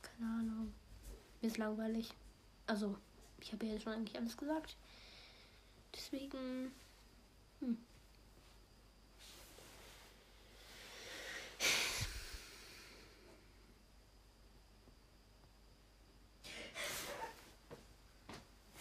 Keine 0.01 0.31
Ahnung. 0.31 0.73
Mir 1.41 1.49
ist 1.49 1.59
langweilig. 1.59 2.11
Also, 2.67 2.97
ich 3.41 3.53
habe 3.53 3.67
ja 3.67 3.73
jetzt 3.73 3.83
schon 3.83 3.93
eigentlich 3.93 4.17
alles 4.17 4.37
gesagt. 4.37 4.77
Deswegen. 5.95 6.73
Hm. 7.61 7.77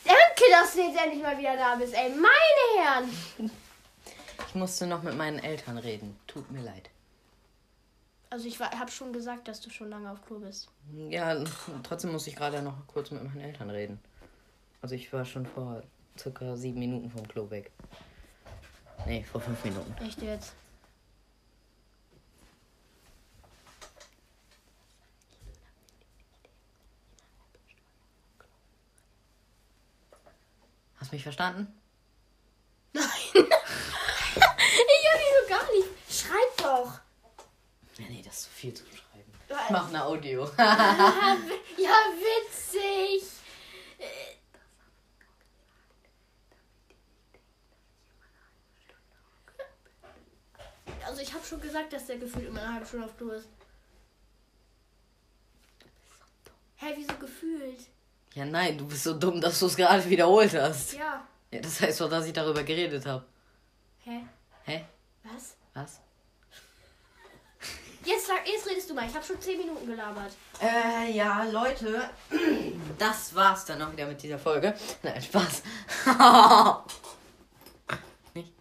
Danke, 0.06 0.44
dass 0.50 0.74
du 0.74 0.82
jetzt 0.82 0.98
endlich 0.98 1.22
mal 1.22 1.38
wieder 1.38 1.58
da 1.58 1.76
bist, 1.76 1.94
ey. 1.94 2.10
Meine 2.10 2.78
Herren. 2.78 3.52
Ich 4.50 4.56
musste 4.56 4.88
noch 4.88 5.04
mit 5.04 5.16
meinen 5.16 5.38
Eltern 5.38 5.78
reden. 5.78 6.18
Tut 6.26 6.50
mir 6.50 6.64
leid. 6.64 6.90
Also 8.32 8.48
ich 8.48 8.60
habe 8.60 8.90
schon 8.90 9.14
gesagt, 9.14 9.48
dass 9.48 9.62
du 9.62 9.70
schon 9.70 9.92
lange 9.92 10.10
auf 10.10 10.26
Klo 10.26 10.40
bist. 10.40 10.70
Ja, 11.12 11.44
trotzdem 11.84 12.12
muss 12.12 12.26
ich 12.26 12.36
gerade 12.36 12.64
noch 12.64 12.88
kurz 12.88 13.12
mit 13.12 13.24
meinen 13.24 13.42
Eltern 13.42 13.70
reden. 13.70 14.00
Also 14.82 14.96
ich 14.96 15.14
war 15.14 15.24
schon 15.24 15.46
vor 15.46 15.84
circa 16.18 16.56
sieben 16.56 16.80
Minuten 16.80 17.12
vom 17.12 17.28
Klo 17.28 17.48
weg. 17.52 17.72
Nee, 19.06 19.24
vor 19.24 19.40
fünf 19.40 19.64
Minuten. 19.64 19.94
Echt 20.04 20.20
jetzt? 20.24 20.54
Hast 30.96 31.12
du 31.12 31.16
mich 31.16 31.24
verstanden? 31.24 31.68
Nein. 32.94 33.04
ich 34.90 35.10
höre 35.12 35.20
dich 35.20 35.34
so 35.39 35.39
gar 35.50 35.72
nicht. 35.72 35.88
Schreib 36.10 36.58
doch. 36.58 37.00
Ja, 37.98 38.06
nee, 38.10 38.22
das 38.26 38.36
ist 38.36 38.44
zu 38.44 38.50
viel 38.52 38.74
zu 38.74 38.84
schreiben. 38.86 39.32
Ich 39.50 39.70
mach 39.72 39.88
eine 39.90 40.06
Audio. 40.06 40.44
ja, 40.58 41.38
wi- 41.48 41.84
ja, 41.84 41.96
witzig. 42.16 43.24
Also 51.06 51.22
ich 51.22 51.34
habe 51.34 51.46
schon 51.46 51.62
gesagt, 51.62 51.94
dass 51.94 52.06
der 52.08 52.18
gefühlt 52.18 52.48
immer 52.48 52.62
eine 52.62 52.74
halbe 52.74 52.86
Stunde 52.86 53.06
auf 53.06 53.18
Klo 53.18 53.30
ist. 53.32 53.48
Hä, 56.78 56.94
wieso 56.96 57.14
gefühlt? 57.16 57.80
Ja, 58.36 58.46
nein, 58.46 58.78
du 58.78 58.88
bist 58.88 59.04
so 59.04 59.18
dumm, 59.18 59.42
dass 59.42 59.60
du 59.60 59.66
es 59.66 59.76
gerade 59.76 60.08
wiederholt 60.10 60.54
hast. 60.54 60.94
Ja. 60.94 61.26
Ja, 61.52 61.60
das 61.62 61.82
heißt 61.82 62.00
doch, 62.02 62.10
dass 62.10 62.26
ich 62.26 62.34
darüber 62.34 62.64
geredet 62.64 63.06
habe. 63.06 63.26
Hä? 64.04 64.22
Hä? 64.66 64.86
Was? 65.24 65.56
Was? 65.74 66.00
Jetzt, 68.06 68.28
sag, 68.28 68.48
jetzt 68.48 68.66
redest 68.68 68.90
du 68.90 68.94
mal. 68.94 69.06
Ich 69.08 69.14
habe 69.14 69.26
schon 69.26 69.40
10 69.42 69.58
Minuten 69.58 69.86
gelabert. 69.86 70.32
Äh, 70.62 71.12
ja, 71.12 71.44
Leute, 71.44 72.10
das 72.98 73.36
war's 73.36 73.66
dann 73.66 73.82
auch 73.82 73.92
wieder 73.92 74.08
mit 74.08 74.22
dieser 74.24 74.40
Folge. 74.40 74.74
Nein, 75.04 75.22
Spaß. 75.22 75.64
Nicht? 78.34 78.54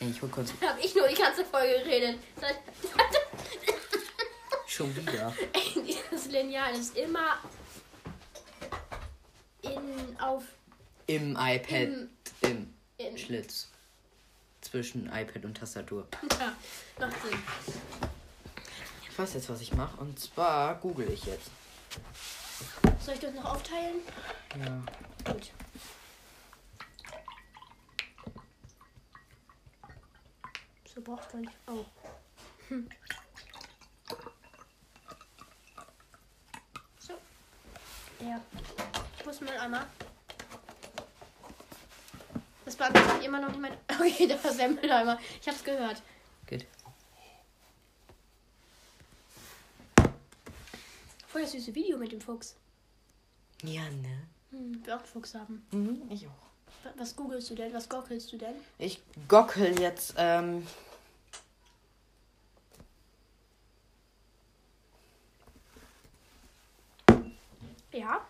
Ich 0.00 0.20
hol 0.22 0.28
kurz. 0.28 0.50
Habe 0.60 0.78
ich 0.80 0.94
nur 0.94 1.08
die 1.08 1.14
ganze 1.14 1.44
Folge 1.46 1.82
geredet. 1.82 2.18
Schon 4.66 4.94
wieder. 4.94 5.32
Dieses 5.74 6.26
Lineal 6.26 6.74
ist 6.78 6.94
immer 6.96 7.38
in 9.62 10.16
auf 10.20 10.42
Im 11.06 11.30
iPad. 11.40 11.88
Im- 12.42 12.74
Im 12.98 13.16
Schlitz. 13.16 13.68
Zwischen 14.76 15.06
iPad 15.06 15.42
und 15.46 15.56
Tastatur. 15.56 16.06
ja, 16.38 16.52
macht 17.00 17.22
Sinn. 17.22 17.38
Ich 19.08 19.18
weiß 19.18 19.32
jetzt, 19.32 19.48
was 19.48 19.62
ich 19.62 19.72
mache. 19.72 19.98
Und 20.02 20.20
zwar 20.20 20.74
google 20.74 21.10
ich 21.10 21.24
jetzt. 21.24 21.50
Soll 23.00 23.14
ich 23.14 23.20
das 23.20 23.32
noch 23.32 23.54
aufteilen? 23.54 23.94
Ja. 24.58 25.32
Gut. 25.32 25.50
So 30.94 31.00
braucht 31.00 31.32
man 31.32 31.40
nicht. 31.40 31.56
Oh. 31.68 31.86
Hm. 32.68 32.88
So. 36.98 37.14
Ja. 38.20 38.42
Wo 39.24 39.30
ist 39.30 39.40
mein 39.40 39.58
Das 42.76 42.92
beantwortet 42.92 43.24
immer 43.24 43.40
noch 43.40 43.56
mein. 43.56 43.72
Okay, 44.00 44.26
der 44.26 44.38
Semmeleimer. 44.38 45.18
Ich 45.40 45.48
hab's 45.48 45.64
gehört. 45.64 46.02
Gut. 46.48 46.64
Voll 51.26 51.42
das 51.42 51.52
süße 51.52 51.74
Video 51.74 51.96
mit 51.98 52.12
dem 52.12 52.20
Fuchs. 52.20 52.54
Ja, 53.62 53.82
ne? 53.88 54.26
Hm, 54.50 54.84
will 54.84 54.92
auch 54.92 54.98
einen 54.98 55.06
Fuchs 55.06 55.34
haben. 55.34 55.66
Mhm, 55.70 56.02
ich 56.10 56.26
auch. 56.26 56.84
Wa- 56.84 56.92
Was 56.98 57.16
googelst 57.16 57.48
du 57.50 57.54
denn? 57.54 57.72
Was 57.72 57.88
gockelst 57.88 58.32
du 58.32 58.36
denn? 58.36 58.54
Ich 58.78 59.00
gockel 59.28 59.78
jetzt, 59.80 60.14
ähm. 60.18 60.66
Ja. 67.92 68.26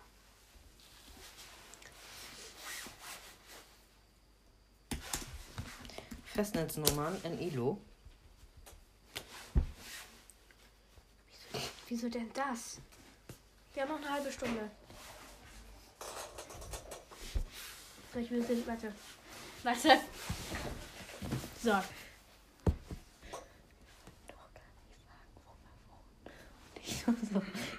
Festnetznummern 6.47 7.19
in 7.23 7.39
ILO. 7.41 7.77
Wieso 11.89 12.07
denn 12.09 12.31
das? 12.33 12.77
Wir 13.73 13.83
haben 13.83 13.89
noch 13.89 13.97
eine 13.97 14.09
halbe 14.09 14.31
Stunde. 14.31 14.71
So, 18.13 18.19
ich 18.19 18.31
will 18.31 18.45
sehen. 18.45 18.63
Warte. 18.65 18.93
Warte. 19.63 19.99
So. 21.61 21.73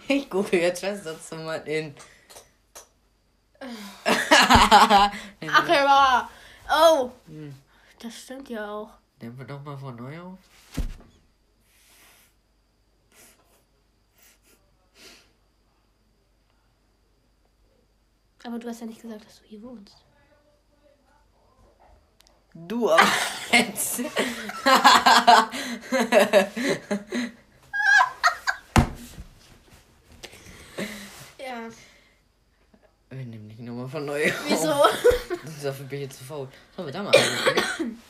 Ich 0.08 0.30
google 0.30 0.60
jetzt 0.60 0.80
Festnetznummern 0.80 1.66
in. 1.66 1.94
Ach, 4.04 5.12
ja. 5.68 6.30
Oh. 6.70 7.10
Hm. 7.26 7.54
Das 8.00 8.14
stimmt 8.14 8.48
ja 8.48 8.70
auch. 8.70 8.90
Nehmen 9.20 9.36
wir 9.38 9.44
doch 9.44 9.60
mal 9.62 9.76
von 9.76 9.96
neu 9.96 10.20
auf. 10.20 10.38
Aber 18.44 18.58
du 18.58 18.68
hast 18.68 18.80
ja 18.80 18.86
nicht 18.86 19.02
gesagt, 19.02 19.26
dass 19.26 19.40
du 19.40 19.44
hier 19.46 19.62
wohnst. 19.62 19.96
Du 22.54 22.90
aber 22.90 23.02
jetzt. 23.52 23.98
Ja. 23.98 24.10
Wir 33.10 33.24
nehmen 33.24 33.48
die 33.48 33.62
Nummer 33.62 33.88
von 33.88 34.04
neu 34.06 34.30
auf. 34.30 34.44
Wieso? 34.46 34.72
Dafür 35.62 35.86
bin 35.86 35.98
ich 36.00 36.04
jetzt 36.06 36.18
zu 36.18 36.24
faul. 36.24 36.48
Sollen 36.76 36.88
wir 36.88 36.92
da 36.92 37.02
mal 37.02 37.12
anrufen? 37.14 38.00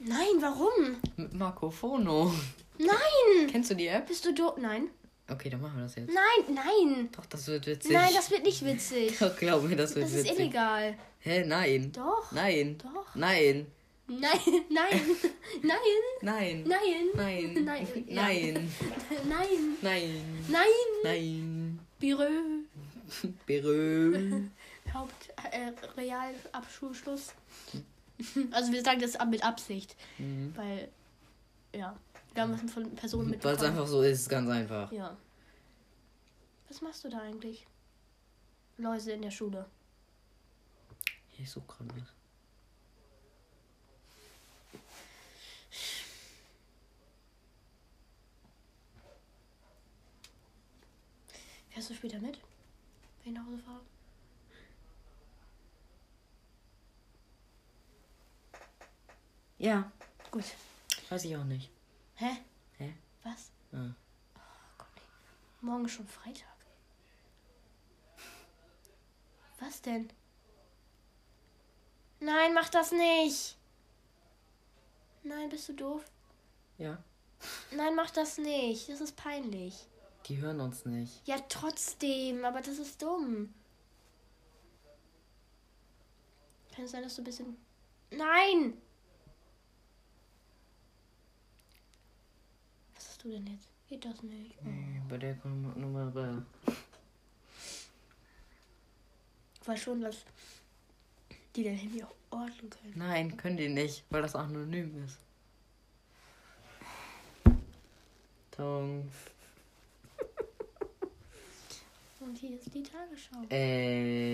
Nein, 0.00 0.28
warum? 0.40 0.96
Mit 1.16 1.32
Marco 1.34 1.70
Fono. 1.70 2.32
Nein. 2.78 3.48
Kennst 3.50 3.70
du 3.70 3.74
die 3.74 3.86
App? 3.88 4.06
Bist 4.06 4.24
du 4.24 4.32
doof? 4.32 4.54
Nein. 4.58 4.88
Okay, 5.30 5.48
dann 5.50 5.60
machen 5.60 5.76
wir 5.76 5.82
das 5.84 5.94
jetzt. 5.94 6.08
Nein, 6.12 6.54
nein. 6.54 7.08
Doch, 7.14 7.26
das 7.26 7.46
wird 7.46 7.66
witzig. 7.66 7.92
Nein, 7.92 8.10
das 8.14 8.30
wird 8.30 8.42
nicht 8.42 8.64
witzig. 8.64 9.16
Doch, 9.20 9.36
glaub 9.36 9.62
mir, 9.62 9.76
das 9.76 9.94
wird 9.94 10.06
Das 10.06 10.12
ist 10.14 10.24
witzig. 10.24 10.38
illegal. 10.40 10.96
Hä, 11.20 11.44
nein. 11.44 11.92
Doch. 11.92 12.32
Nein. 12.32 12.78
Doch. 12.78 13.14
Nein. 13.14 13.66
Nein, 14.08 14.40
nein, 14.70 15.00
nein, 15.62 15.78
Nein. 16.20 16.64
nein, 16.66 17.10
Nein. 17.14 17.64
nein, 17.64 18.04
ja. 18.08 18.22
Nein. 18.22 18.72
nein, 19.28 19.76
Nein. 19.82 20.48
nein. 20.50 20.66
Nein. 21.04 21.78
Bürö, 22.00 22.28
Berö. 23.46 24.40
Haupt, 24.94 25.30
äh, 25.52 25.72
Realabschulschluss. 25.96 27.32
Also 28.52 28.70
wir 28.70 28.82
sagen 28.84 29.00
das 29.00 29.16
mit 29.28 29.42
Absicht, 29.42 29.96
Mhm. 30.18 30.52
weil, 30.54 30.90
ja, 31.74 31.96
wir 32.34 32.42
haben 32.42 32.68
von 32.68 32.94
Personen 32.94 33.42
Weil 33.42 33.56
es 33.56 33.62
einfach 33.62 33.86
so 33.86 34.02
ist, 34.02 34.28
ganz 34.28 34.50
einfach. 34.50 34.92
Ja. 34.92 35.16
Was 36.68 36.82
machst 36.82 37.02
du 37.02 37.08
da 37.08 37.20
eigentlich? 37.22 37.66
Läuse 38.76 39.12
in 39.12 39.22
der 39.22 39.30
Schule. 39.30 39.64
Ich 41.38 41.50
suche 41.50 41.66
gerade 41.66 41.90
was. 41.98 42.08
Fährst 51.70 51.90
du 51.90 51.94
später 51.94 52.18
mit? 52.18 52.38
Wenn 53.24 53.32
ich 53.32 53.38
nach 53.38 53.46
Hause 53.46 53.58
fahre? 53.58 53.80
Ja, 59.60 59.92
Gut. 60.30 60.44
weiß 61.10 61.24
ich 61.24 61.36
auch 61.36 61.44
nicht. 61.44 61.70
Hä? 62.14 62.38
Hä? 62.78 62.94
Was? 63.22 63.50
Ja. 63.72 63.94
Morgen 65.60 65.84
ist 65.84 65.92
schon 65.92 66.08
Freitag. 66.08 66.46
Was 69.58 69.82
denn? 69.82 70.10
Nein, 72.20 72.54
mach 72.54 72.70
das 72.70 72.92
nicht. 72.92 73.58
Nein, 75.22 75.50
bist 75.50 75.68
du 75.68 75.74
doof? 75.74 76.04
ja, 76.78 76.96
Nein, 77.70 77.94
mach 77.94 78.10
das 78.10 78.38
nicht. 78.38 78.88
Das 78.88 79.02
ist 79.02 79.14
peinlich. 79.16 79.86
die 80.26 80.38
hören 80.38 80.60
uns 80.60 80.86
nicht. 80.86 81.26
Ja, 81.28 81.36
trotzdem, 81.50 82.44
aber 82.46 82.62
das 82.62 82.78
ist 82.78 83.02
dumm. 83.02 83.52
Kann 86.74 86.84
es 86.86 86.90
sein, 86.92 87.02
dass 87.02 87.16
du 87.16 87.20
ein 87.22 87.24
bisschen 87.24 87.56
Nein! 88.10 88.80
Was 93.20 93.26
hast 93.26 93.34
du 93.34 93.36
denn 93.36 93.46
jetzt? 93.48 93.68
Geht 93.86 94.02
das 94.06 94.22
nicht? 94.22 94.54
Oh. 94.60 94.62
Nee, 94.64 95.02
Bei 95.06 95.18
der 95.18 95.36
Nummer. 95.44 96.42
Ich 99.60 99.68
weiß 99.68 99.78
schon, 99.78 100.00
dass 100.00 100.24
die 101.54 101.64
dein 101.64 101.76
Handy 101.76 102.02
auch 102.02 102.14
ordnen 102.30 102.70
können. 102.70 102.94
Nein, 102.96 103.36
können 103.36 103.58
die 103.58 103.68
nicht, 103.68 104.04
weil 104.08 104.22
das 104.22 104.34
anonym 104.34 105.04
ist. 105.04 105.18
Tong. 108.52 109.06
Und 112.20 112.38
hier 112.38 112.58
ist 112.58 112.74
die 112.74 112.82
Tagesschau. 112.82 113.42
Äh. 113.50 114.30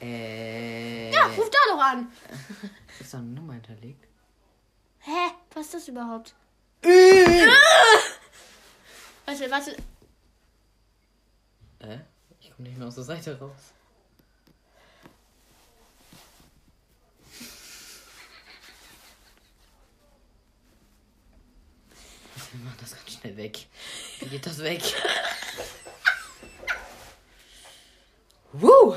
Äh. 0.00 1.12
Ja, 1.12 1.26
ruf 1.26 1.50
da 1.50 1.58
doch 1.74 1.82
an! 1.82 2.10
Ist 3.00 3.12
da 3.12 3.18
eine 3.18 3.26
Nummer 3.26 3.52
hinterlegt? 3.52 4.09
Hä? 5.00 5.30
Was 5.54 5.66
ist 5.66 5.74
das 5.74 5.88
überhaupt? 5.88 6.34
Äh. 6.82 7.46
Warte, 9.26 9.50
warte. 9.50 9.76
Äh? 11.80 11.98
Ich 12.40 12.50
komme 12.54 12.68
nicht 12.68 12.78
mehr 12.78 12.88
aus 12.88 12.94
der 12.96 13.04
Seite 13.04 13.38
raus. 13.38 13.72
Wir 22.52 22.60
machen 22.64 22.78
das 22.80 22.90
ganz 22.96 23.12
schnell 23.12 23.36
weg. 23.36 23.66
Wie 24.18 24.28
geht 24.28 24.44
das 24.44 24.58
weg? 24.58 24.82
Woo! 28.52 28.96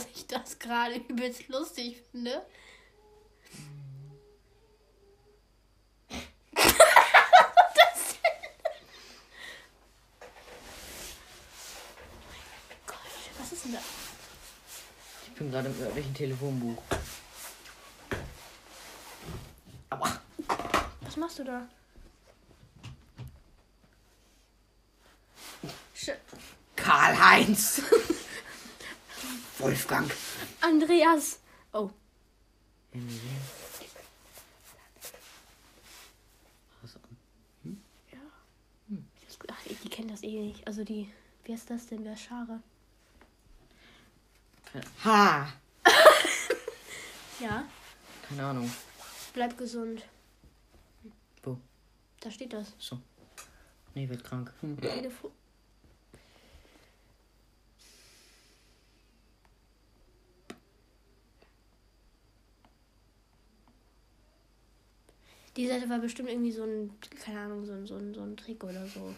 Dass 0.00 0.08
ich 0.14 0.26
das 0.26 0.58
gerade 0.58 0.94
übelst 1.08 1.48
lustig 1.48 2.02
finde? 2.10 2.42
das 6.08 6.16
Gott, 12.86 12.96
was 13.38 13.52
ist 13.52 13.64
denn 13.64 13.72
da? 13.72 13.78
Ich 15.26 15.32
bin 15.34 15.50
gerade 15.50 15.68
im 15.68 15.82
örtlichen 15.82 16.14
Telefonbuch. 16.14 16.82
Aua. 19.90 20.20
Was 21.02 21.16
machst 21.16 21.38
du 21.38 21.44
da? 21.44 21.68
Karl-Heinz. 26.76 27.82
Wolfgang. 29.60 30.10
Andreas. 30.60 31.40
Oh, 31.72 31.90
ja. 38.12 38.18
Ach, 39.48 39.62
die 39.84 39.88
kennen 39.88 40.08
das 40.08 40.22
eh 40.22 40.40
nicht. 40.40 40.66
Also 40.66 40.84
die, 40.84 41.08
wie 41.44 41.52
heißt 41.52 41.70
das 41.70 41.86
denn? 41.86 42.04
Wer 42.04 42.12
ist 42.14 42.22
Schare? 42.22 42.60
Ha! 45.04 45.52
Ja, 47.40 47.64
Keine 48.28 48.44
Ahnung. 48.44 48.70
bleib 49.32 49.56
gesund. 49.56 50.02
Wo? 51.42 51.56
Da 52.20 52.30
steht 52.30 52.52
das. 52.52 52.74
So. 52.78 53.00
Nee, 53.94 54.06
wird 54.10 54.22
krank. 54.22 54.52
Hm. 54.60 54.76
Die 65.60 65.68
Seite 65.68 65.90
war 65.90 65.98
bestimmt 65.98 66.30
irgendwie 66.30 66.52
so 66.52 66.62
ein, 66.64 66.90
keine 67.22 67.40
Ahnung, 67.40 67.66
so 67.66 67.72
ein, 67.72 67.86
so 67.86 67.94
ein, 67.94 68.14
so 68.14 68.22
ein 68.22 68.34
Trick 68.34 68.64
oder 68.64 68.86
so. 68.86 69.14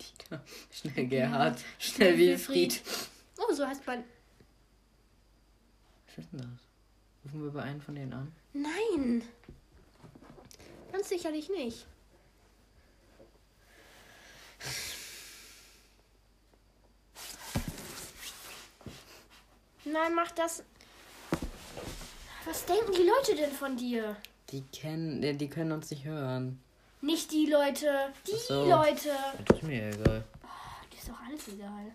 Dieter. 0.00 0.42
Schnell 0.70 1.06
Gerhard. 1.06 1.60
Schnell 1.78 2.16
Wilfried. 2.16 2.80
Oh, 3.36 3.52
so 3.52 3.66
heißt 3.66 3.86
man. 3.86 4.04
Was 6.06 6.24
ist 6.24 6.32
denn 6.32 6.38
das? 6.38 7.26
Rufen 7.26 7.44
wir 7.44 7.50
bei 7.50 7.62
einem 7.62 7.82
von 7.82 7.94
denen 7.94 8.14
an? 8.14 8.32
Nein! 8.54 9.22
Ganz 10.90 11.10
sicherlich 11.10 11.50
nicht. 11.50 11.86
Nein, 19.84 20.14
mach 20.14 20.30
das. 20.30 20.64
Was 22.44 22.66
denken 22.66 22.92
die 22.92 23.06
Leute 23.06 23.36
denn 23.36 23.52
von 23.52 23.76
dir? 23.76 24.16
Die 24.50 24.62
kennen, 24.72 25.22
äh, 25.22 25.34
die 25.34 25.48
können 25.48 25.72
uns 25.72 25.90
nicht 25.90 26.04
hören. 26.04 26.60
Nicht 27.00 27.30
die 27.32 27.46
Leute, 27.46 28.12
die 28.26 28.36
so. 28.36 28.68
Leute. 28.68 29.10
Das 29.46 29.56
ist 29.58 29.62
mir 29.62 29.88
egal. 29.88 30.24
Die 30.92 30.96
ist 30.96 31.08
doch 31.08 31.20
alles 31.28 31.48
egal. 31.48 31.92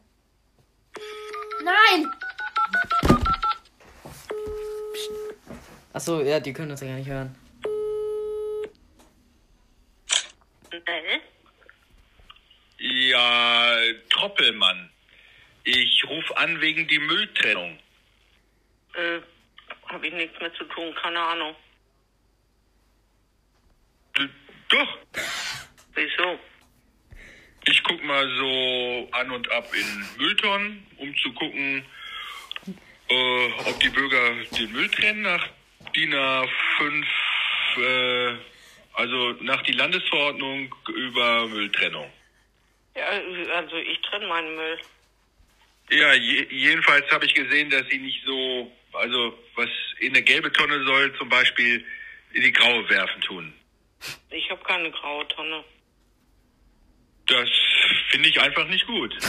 Nein! 1.63 2.11
Achso, 5.93 6.21
ja, 6.21 6.39
die 6.39 6.53
können 6.53 6.71
uns 6.71 6.81
ja 6.81 6.87
gar 6.87 6.95
nicht 6.95 7.09
hören. 7.09 7.35
Bell? 10.69 11.21
Ja, 12.77 13.77
Troppelmann. 14.09 14.91
Ich 15.63 16.03
rufe 16.07 16.37
an 16.37 16.61
wegen 16.61 16.87
die 16.87 16.99
Mülltrennung. 16.99 17.79
Äh, 18.93 19.19
habe 19.87 20.07
ich 20.07 20.13
nichts 20.13 20.39
mehr 20.39 20.53
zu 20.53 20.63
tun, 20.65 20.93
keine 20.95 21.19
Ahnung. 21.19 21.55
D 24.17 24.29
doch, 24.69 24.97
Wieso? 25.93 26.39
ich 27.69 27.83
guck 27.83 28.03
mal 28.03 28.27
so 28.37 29.09
an 29.11 29.31
und 29.31 29.51
ab 29.51 29.67
in 29.73 30.05
Mülltonnen, 30.17 30.85
um 30.97 31.15
zu 31.17 31.31
gucken, 31.33 31.85
äh, 33.09 33.51
ob 33.65 33.79
die 33.79 33.89
Bürger 33.89 34.35
den 34.57 34.71
Müll 34.71 34.89
trennen 34.89 35.21
nach 35.21 35.47
DIN 35.95 36.13
A5, 36.13 37.05
äh, 37.77 38.35
also 38.93 39.31
nach 39.41 39.61
die 39.63 39.73
Landesverordnung 39.73 40.73
über 40.87 41.47
Mülltrennung. 41.47 42.11
Ja, 42.95 43.05
also 43.55 43.75
ich 43.77 44.01
trenne 44.01 44.27
meinen 44.27 44.55
Müll. 44.55 44.79
Ja, 45.89 46.13
je, 46.13 46.47
jedenfalls 46.49 47.09
habe 47.11 47.25
ich 47.25 47.33
gesehen, 47.33 47.69
dass 47.69 47.87
sie 47.89 47.99
nicht 47.99 48.23
so, 48.25 48.71
also 48.97 49.37
was 49.55 49.69
in 49.99 50.09
eine 50.13 50.21
gelbe 50.23 50.51
Tonne 50.51 50.83
soll, 50.83 51.15
zum 51.17 51.29
Beispiel 51.29 51.85
in 52.33 52.41
die 52.41 52.51
graue 52.51 52.87
werfen 52.89 53.21
tun. 53.21 53.53
Ich 54.29 54.49
habe 54.49 54.63
keine 54.63 54.91
graue 54.91 55.27
Tonne. 55.29 55.63
Das 57.25 57.49
finde 58.09 58.29
ich 58.29 58.39
einfach 58.39 58.67
nicht 58.67 58.85
gut. 58.87 59.15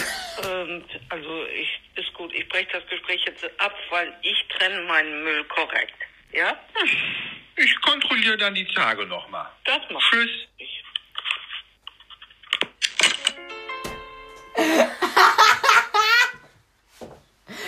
Ähm, 0.48 0.84
also 1.08 1.46
ich 1.46 1.80
ist 1.96 2.14
gut, 2.14 2.32
ich 2.32 2.48
breche 2.48 2.68
das 2.70 2.86
Gespräch 2.86 3.20
jetzt 3.26 3.42
ab, 3.60 3.74
weil 3.90 4.14
ich 4.22 4.36
trenne 4.56 4.82
meinen 4.82 5.24
Müll 5.24 5.42
korrekt. 5.46 5.96
Ja? 6.32 6.56
Ich 7.56 7.80
kontrolliere 7.80 8.36
dann 8.36 8.54
die 8.54 8.64
Tage 8.66 9.04
nochmal. 9.04 9.50
Das 9.64 9.80
mach 9.90 10.00
Tschüss. 10.10 10.30
ich. 10.58 10.77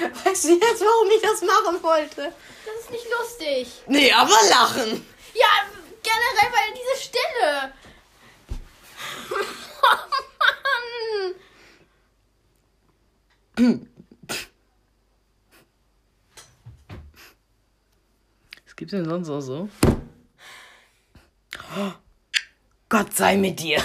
Weißt 0.24 0.44
du 0.44 0.58
jetzt, 0.58 0.80
warum 0.80 1.10
ich 1.14 1.22
das 1.22 1.42
machen 1.42 1.82
wollte? 1.82 2.32
Das 2.64 2.74
ist 2.80 2.90
nicht 2.90 3.06
lustig. 3.18 3.68
Nee, 3.86 4.12
aber 4.12 4.30
lachen. 4.48 5.06
Ja, 5.34 5.66
generell 6.02 6.50
bei 6.50 6.72
dieser 6.74 6.96
Stelle. 7.02 7.74
Oh 9.82 9.96
Mann. 13.56 13.88
Was 18.64 18.76
gibt's 18.76 18.92
denn 18.92 19.04
sonst 19.04 19.28
auch 19.28 19.40
so? 19.40 19.68
Oh, 21.76 21.92
Gott 22.88 23.14
sei 23.14 23.36
mit 23.36 23.60
dir. 23.60 23.82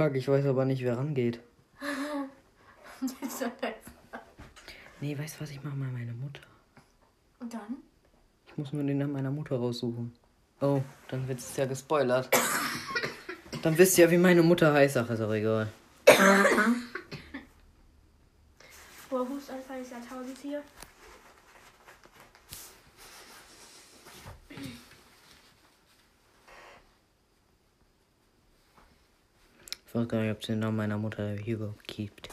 fuck, 0.01 0.17
ich 0.17 0.29
weiß 0.29 0.47
aber 0.47 0.65
nicht, 0.65 0.83
wer 0.83 0.97
rangeht. 0.97 1.41
Nee, 5.03 5.19
weißt 5.19 5.37
du 5.37 5.41
was, 5.43 5.51
ich 5.51 5.63
mache 5.63 5.77
mal 5.77 5.91
meine 5.91 6.13
Mutter. 6.13 6.43
Und 7.39 7.53
dann? 7.53 7.77
Ich 8.47 8.57
muss 8.57 8.73
nur 8.73 8.83
den 8.83 8.99
Namen 8.99 9.13
meiner 9.13 9.31
Mutter 9.31 9.57
raussuchen. 9.57 10.13
Oh, 10.63 10.83
dann 11.09 11.27
wird 11.27 11.39
es 11.39 11.57
ja 11.57 11.65
gespoilert. 11.65 12.29
Dann 13.63 13.79
wisst 13.79 13.97
ihr 13.97 14.05
ja, 14.05 14.11
wie 14.11 14.19
meine 14.19 14.43
Mutter 14.43 14.73
heißt. 14.73 14.99
Ach, 14.99 15.09
ist 15.09 15.21
auch 15.21 15.33
egal. 15.33 15.73
Boah, 19.09 19.27
Hustanfall 19.29 19.81
des 19.81 19.91
Jahrtausends 19.91 20.41
hier. 20.41 20.63
Ich 29.87 29.95
weiß 29.95 30.07
gar 30.07 30.21
nicht, 30.21 30.31
ob 30.31 30.41
es 30.41 30.47
den 30.47 30.61
Namen 30.61 30.77
meiner 30.77 30.99
Mutter 30.99 31.31
hier 31.33 31.57
überhaupt 31.57 31.89
gibt. 31.89 32.29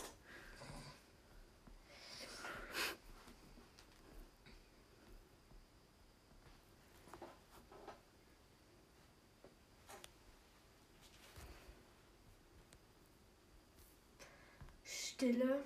Stille. 15.17 15.63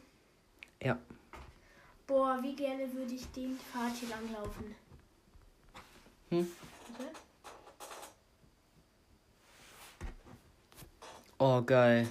Ja. 0.82 0.98
Gerne 2.82 2.96
würde 2.96 3.14
ich 3.14 3.32
den 3.34 3.60
Pfad 3.60 3.96
hier 3.96 4.10
langlaufen. 4.10 4.76
Hm? 6.30 6.52
Oh, 11.38 11.62
geil. 11.62 12.08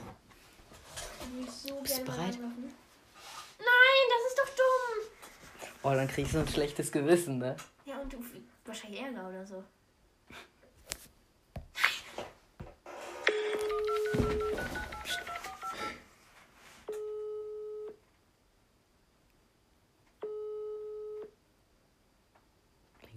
So 1.48 1.74
Bist 1.80 1.98
du 1.98 2.04
bereit? 2.04 2.38
Nein, 2.38 2.56
das 3.58 4.28
ist 4.28 4.38
doch 4.38 4.54
dumm. 4.54 5.70
Oh, 5.82 5.90
dann 5.90 6.06
krieg 6.06 6.26
ich 6.26 6.32
so 6.32 6.38
ein 6.38 6.46
schlechtes 6.46 6.92
Gewissen, 6.92 7.38
ne? 7.38 7.56
Ja, 7.84 7.98
und 7.98 8.12
du 8.12 8.24
wahrscheinlich 8.64 9.00
Ärger 9.00 9.28
oder 9.28 9.44
so. 9.44 9.64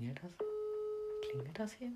Klingelt 0.04 0.20
das? 0.22 0.32
Klingelt 1.64 1.64
das 1.64 1.74
hier? 1.74 1.92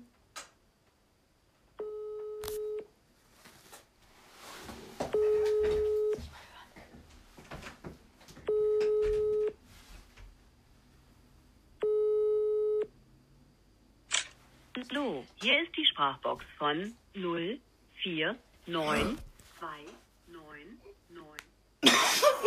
So, 14.90 15.24
hier 15.36 15.62
ist 15.62 15.76
die 15.76 15.86
Sprachbox 15.86 16.44
von 16.56 16.94
049299. 17.14 19.18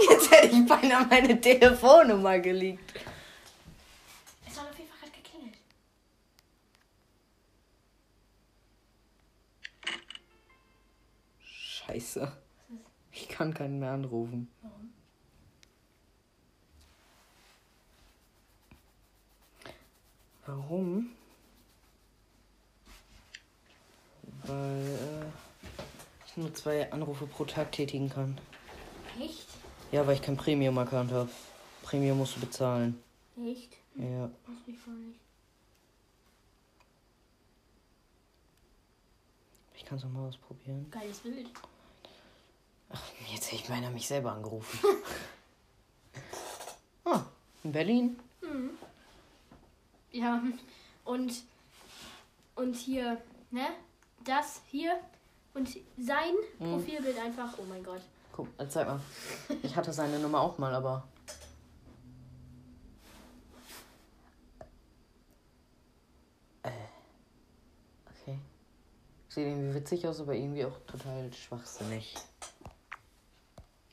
Jetzt 0.09 0.31
hätte 0.31 0.47
ich 0.47 0.65
beinahe 0.67 1.05
meine 1.07 1.39
Telefonnummer 1.39 2.39
geleakt. 2.39 2.90
Scheiße. 12.11 12.31
Ich 13.13 13.27
kann 13.29 13.53
keinen 13.53 13.79
mehr 13.79 13.91
anrufen. 13.91 14.49
Warum? 14.61 14.91
Warum? 20.45 21.09
Weil 24.43 24.85
äh, 24.85 26.25
ich 26.25 26.37
nur 26.37 26.53
zwei 26.53 26.91
Anrufe 26.91 27.27
pro 27.27 27.45
Tag 27.45 27.71
tätigen 27.71 28.09
kann. 28.09 28.37
Echt? 29.19 29.47
Ja, 29.91 30.07
weil 30.07 30.15
ich 30.15 30.21
kein 30.21 30.37
Premium-Account 30.37 31.11
habe. 31.11 31.29
Premium 31.83 32.17
musst 32.17 32.37
du 32.37 32.39
bezahlen. 32.39 33.01
Echt? 33.37 33.77
Ja. 33.95 34.23
Weiß 34.23 34.57
ich 34.67 34.77
voll 34.79 34.93
nicht. 34.95 35.19
Ich 39.75 39.85
kann 39.85 39.97
es 39.97 40.05
mal 40.05 40.27
ausprobieren. 40.27 40.89
Geiles 40.89 41.19
Bild. 41.19 41.49
Jetzt 43.31 43.47
hätte 43.47 43.63
ich 43.63 43.67
beinahe 43.67 43.91
mich 43.91 44.07
selber 44.07 44.33
angerufen. 44.33 44.79
ah, 47.05 47.21
in 47.63 47.71
Berlin. 47.71 48.19
Ja, 50.11 50.43
und, 51.05 51.43
und 52.55 52.75
hier, 52.75 53.21
ne? 53.49 53.67
Das 54.25 54.61
hier 54.69 54.99
und 55.53 55.69
sein 55.97 56.33
Profilbild 56.59 57.17
einfach. 57.17 57.57
Oh 57.57 57.63
mein 57.69 57.83
Gott. 57.83 58.01
Guck, 58.33 58.47
äh, 58.57 58.67
zeig 58.67 58.87
mal. 58.87 58.99
Ich 59.63 59.75
hatte 59.75 59.93
seine 59.93 60.19
Nummer 60.19 60.41
auch 60.41 60.57
mal, 60.57 60.75
aber. 60.75 61.07
Äh. 66.63 66.69
Okay. 68.09 68.39
Sieht 69.29 69.47
irgendwie 69.47 69.73
witzig 69.73 70.07
aus, 70.07 70.19
aber 70.19 70.35
irgendwie 70.35 70.65
auch 70.65 70.77
total 70.85 71.31
schwachsinnig. 71.33 72.15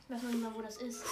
Ich 0.09 0.15
weiß 0.15 0.23
noch 0.23 0.31
nicht 0.31 0.41
mal, 0.41 0.53
wo 0.55 0.61
das 0.63 0.77
ist. 0.77 1.05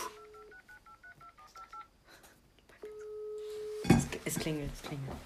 Es, 3.89 4.07
es 4.25 4.39
klingelt, 4.39 4.73
es 4.73 4.81
klingelt. 4.81 5.17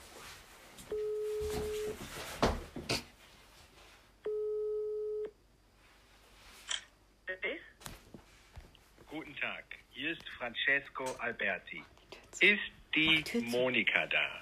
Guten 9.08 9.36
Tag, 9.38 9.64
hier 9.92 10.12
ist 10.12 10.28
Francesco 10.38 11.06
Alberti. 11.20 11.82
Ist 12.42 12.60
die. 12.94 13.24
Monika 13.46 14.06
da? 14.08 14.42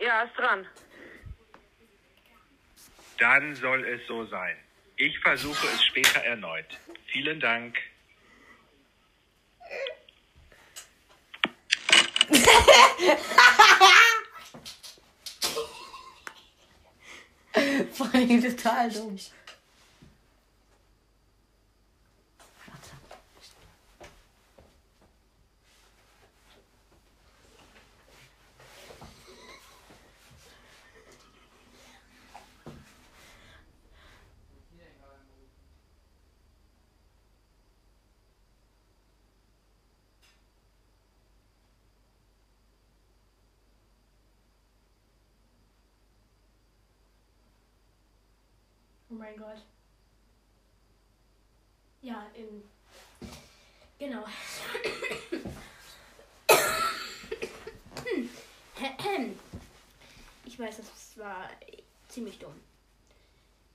Ja, 0.00 0.22
ist 0.24 0.36
dran. 0.36 0.66
Dann 3.18 3.54
soll 3.54 3.84
es 3.86 4.04
so 4.08 4.26
sein. 4.26 4.56
Ich 4.98 5.18
versuche 5.18 5.66
es 5.74 5.84
später 5.84 6.20
erneut. 6.20 6.64
Vielen 7.06 7.38
Dank. 7.38 7.76
Vor 17.92 18.14
allem 18.14 18.42
total 18.42 18.90
dumm. 18.90 19.18
Mein 49.18 49.36
Gott. 49.36 49.62
Ja, 52.02 52.26
im. 52.34 52.62
Genau. 53.98 54.24
Ich 60.44 60.58
weiß, 60.58 60.76
das 60.78 61.18
war 61.18 61.50
ziemlich 62.08 62.38
dumm. 62.38 62.54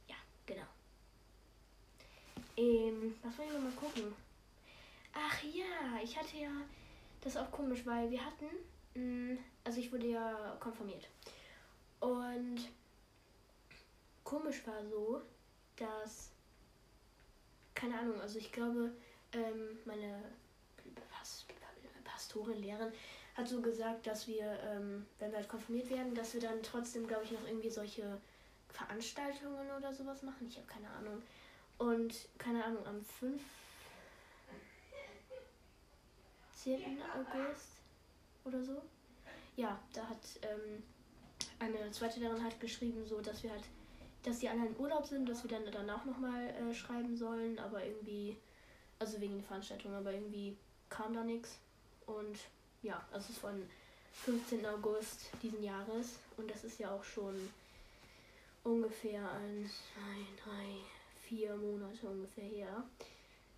Ja, 0.07 0.15
genau. 0.45 0.65
Ähm, 2.57 3.15
was 3.23 3.37
wollen 3.37 3.51
wir 3.51 3.59
mal 3.59 3.71
gucken? 3.73 4.13
Ach 5.13 5.43
ja, 5.43 6.01
ich 6.03 6.17
hatte 6.17 6.37
ja. 6.37 6.51
Das 7.21 7.35
ist 7.35 7.41
auch 7.41 7.51
komisch, 7.51 7.85
weil 7.85 8.09
wir 8.09 8.23
hatten. 8.25 8.47
mh, 8.95 9.37
Also 9.63 9.79
ich 9.79 9.91
wurde 9.91 10.07
ja 10.07 10.57
konfirmiert. 10.59 11.07
Und 11.99 12.59
komisch 14.31 14.65
war 14.65 14.81
so, 14.85 15.21
dass, 15.75 16.29
keine 17.75 17.99
Ahnung, 17.99 18.19
also 18.21 18.39
ich 18.39 18.49
glaube, 18.49 18.93
ähm, 19.33 19.77
meine 19.83 20.23
Pas- 21.09 21.45
Pastorin, 22.05 22.61
Lehrerin 22.61 22.93
hat 23.35 23.47
so 23.47 23.61
gesagt, 23.61 24.07
dass 24.07 24.27
wir, 24.27 24.45
ähm, 24.63 25.05
wenn 25.19 25.31
wir 25.31 25.37
halt 25.39 25.49
konfirmiert 25.49 25.89
werden, 25.89 26.15
dass 26.15 26.33
wir 26.33 26.39
dann 26.41 26.63
trotzdem, 26.63 27.07
glaube 27.07 27.25
ich, 27.25 27.31
noch 27.31 27.45
irgendwie 27.45 27.69
solche 27.69 28.21
Veranstaltungen 28.69 29.69
oder 29.77 29.91
sowas 29.93 30.21
machen. 30.23 30.47
Ich 30.47 30.55
habe 30.57 30.67
keine 30.67 30.89
Ahnung. 30.89 31.21
Und 31.77 32.13
keine 32.37 32.63
Ahnung, 32.63 32.85
am 32.85 33.03
5. 33.03 33.41
10. 36.55 37.01
August 37.01 37.67
oder 38.45 38.63
so. 38.63 38.81
Ja, 39.57 39.77
da 39.93 40.07
hat 40.07 40.19
ähm, 40.43 40.83
eine 41.59 41.91
zweite 41.91 42.19
Lehrerin 42.21 42.43
halt 42.43 42.59
geschrieben, 42.61 43.05
so 43.05 43.19
dass 43.19 43.43
wir 43.43 43.51
halt, 43.51 43.63
dass 44.23 44.39
die 44.39 44.49
anderen 44.49 44.75
in 44.75 44.79
Urlaub 44.79 45.05
sind, 45.05 45.27
dass 45.27 45.43
wir 45.43 45.49
dann 45.49 45.63
danach 45.71 46.05
nochmal 46.05 46.49
äh, 46.49 46.73
schreiben 46.73 47.15
sollen, 47.17 47.57
aber 47.59 47.83
irgendwie, 47.83 48.37
also 48.99 49.19
wegen 49.19 49.35
der 49.35 49.43
Veranstaltung, 49.43 49.93
aber 49.93 50.13
irgendwie 50.13 50.57
kam 50.89 51.13
da 51.13 51.23
nichts. 51.23 51.57
Und 52.05 52.37
ja, 52.83 53.01
also 53.11 53.25
es 53.25 53.29
ist 53.31 53.39
von 53.39 53.67
15. 54.25 54.65
August 54.65 55.31
diesen 55.41 55.63
Jahres 55.63 56.19
und 56.37 56.49
das 56.51 56.63
ist 56.63 56.79
ja 56.79 56.91
auch 56.91 57.03
schon 57.03 57.49
ungefähr 58.63 59.31
ein, 59.31 59.69
zwei, 59.69 60.43
drei, 60.43 60.67
vier 61.27 61.55
Monate 61.55 62.07
ungefähr 62.07 62.43
her. 62.43 62.83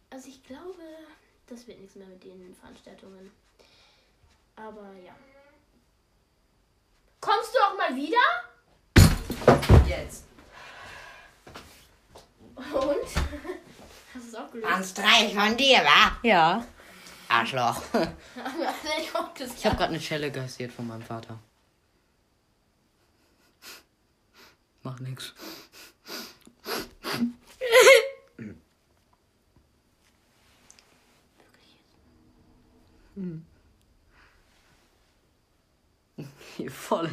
Also 0.09 0.29
ich 0.29 0.43
glaube, 0.43 0.83
das 1.47 1.67
wird 1.67 1.79
nichts 1.79 1.95
mehr 1.95 2.07
mit 2.07 2.23
den 2.23 2.55
Veranstaltungen. 2.55 3.31
Aber 4.55 4.93
ja. 5.03 5.15
Kommst 7.19 7.53
du 7.53 7.59
auch 7.59 7.77
mal 7.77 7.95
wieder? 7.95 8.17
Jetzt. 9.87 10.32
Und? 12.73 13.05
Hast 14.13 14.25
du 14.25 14.29
es 14.29 14.35
auch 14.35 14.51
gelöst? 14.51 14.71
Ein 14.73 14.83
Streich 14.83 15.33
von 15.33 15.57
dir, 15.57 15.77
wa? 15.79 16.17
Ja. 16.23 16.65
Arschloch. 17.29 17.81
ich 17.93 19.65
habe 19.65 19.75
gerade 19.75 19.89
eine 19.89 19.99
Schelle 19.99 20.31
kassiert 20.31 20.71
von 20.71 20.87
meinem 20.87 21.03
Vater. 21.03 21.39
Mach 24.83 24.99
nix. 24.99 25.33
Hm. 33.15 33.45
Die 36.57 36.69
volle 36.69 37.11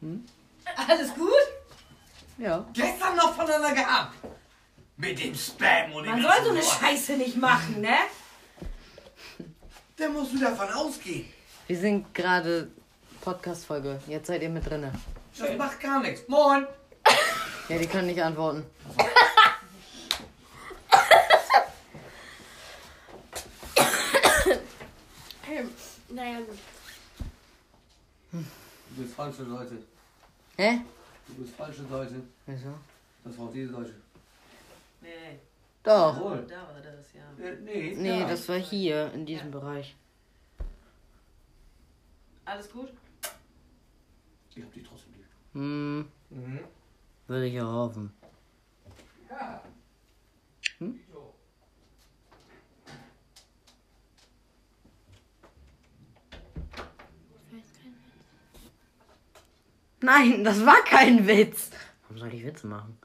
Nase. 0.00 0.20
Alles 0.88 1.14
gut? 1.14 1.30
Ja. 2.38 2.64
Gestern 2.72 3.16
noch 3.16 3.34
voneinander 3.34 3.72
gehabt. 3.72 4.16
Mit 4.96 5.22
dem 5.22 5.34
Spam 5.34 5.92
und 5.92 6.04
dem 6.04 6.12
Man 6.12 6.22
soll 6.22 6.44
so 6.44 6.50
eine. 6.50 6.62
Scheiße 6.62 7.12
nicht 7.16 7.36
machen, 7.36 7.80
ne? 7.80 7.96
Da 9.96 10.08
musst 10.08 10.32
du 10.32 10.38
davon 10.38 10.68
ausgehen. 10.70 11.30
Wir 11.66 11.78
sind 11.78 12.14
gerade 12.14 12.70
Podcast-Folge. 13.20 14.00
Jetzt 14.06 14.26
seid 14.28 14.42
ihr 14.42 14.48
mit 14.48 14.68
drinne. 14.68 14.92
Das 15.38 15.56
macht 15.56 15.80
gar 15.80 16.00
nichts. 16.00 16.26
Moin. 16.28 16.66
Ja, 17.68 17.78
die 17.78 17.86
können 17.86 18.06
nicht 18.08 18.22
antworten. 18.22 18.64
Naja, 26.08 26.38
gut. 26.38 26.58
Du 28.90 29.02
bist 29.02 29.14
falsche 29.14 29.44
Seite. 29.44 29.78
Hä? 30.56 30.80
Du 31.28 31.34
bist 31.34 31.54
falsche 31.54 31.84
Seite. 31.86 32.14
Wieso? 32.46 32.74
Das 33.24 33.38
war 33.38 33.50
diese 33.52 33.72
Seite. 33.72 33.94
Nee, 35.00 35.38
Doch. 35.82 36.16
Jawohl. 36.16 36.46
da 36.48 36.56
war 36.62 36.80
das, 36.82 37.06
ja. 37.12 37.44
Äh, 37.44 37.56
nee. 37.60 37.94
Nee, 37.96 38.20
ja. 38.20 38.28
das 38.28 38.48
war 38.48 38.56
hier, 38.58 39.12
in 39.14 39.24
diesem 39.26 39.50
Bereich. 39.50 39.96
Alles 42.44 42.70
gut? 42.70 42.92
Ich 44.54 44.62
hab 44.62 44.72
dich 44.72 44.86
trotzdem 44.86 45.12
lieb. 45.14 45.26
Hm, 45.52 46.08
Mhm. 46.30 46.60
würde 47.28 47.46
ich 47.46 47.54
ja 47.54 47.64
hoffen. 47.64 48.12
Ja. 49.30 49.62
Nein, 60.00 60.44
das 60.44 60.64
war 60.64 60.82
kein 60.84 61.26
Witz. 61.26 61.70
Warum 62.02 62.18
soll 62.18 62.34
ich 62.34 62.44
Witze 62.44 62.66
machen? 62.66 62.98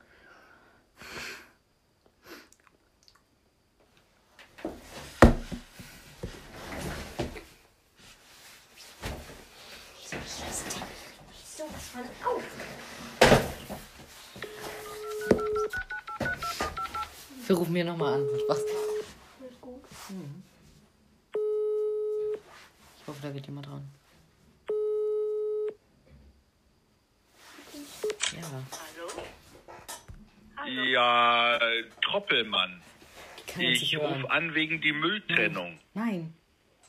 Sowas 11.57 11.89
von 11.93 12.01
auf. 12.25 12.43
Wir 17.47 17.55
rufen 17.55 17.73
mir 17.73 17.85
nochmal 17.85 18.15
an. 18.15 18.27
Spaß. 18.45 18.59
Ist 18.59 19.61
gut. 19.61 19.81
Ich 22.97 23.07
hoffe, 23.07 23.19
da 23.21 23.29
geht 23.31 23.45
jemand 23.45 23.67
dran. 23.67 23.87
Ja, 28.33 28.63
Hallo? 30.57 30.83
Ja, 30.91 31.57
äh, 31.57 31.83
Troppelmann. 32.01 32.81
die 33.37 33.43
kann 33.51 33.65
uns 33.65 33.75
Ich 33.75 33.81
nicht 33.81 34.01
hören. 34.01 34.13
rufe 34.21 34.24
an 34.35 34.53
wegen 34.53 34.81
die 34.81 34.91
Mülltrennung. 34.91 35.79
Nein. 35.93 36.33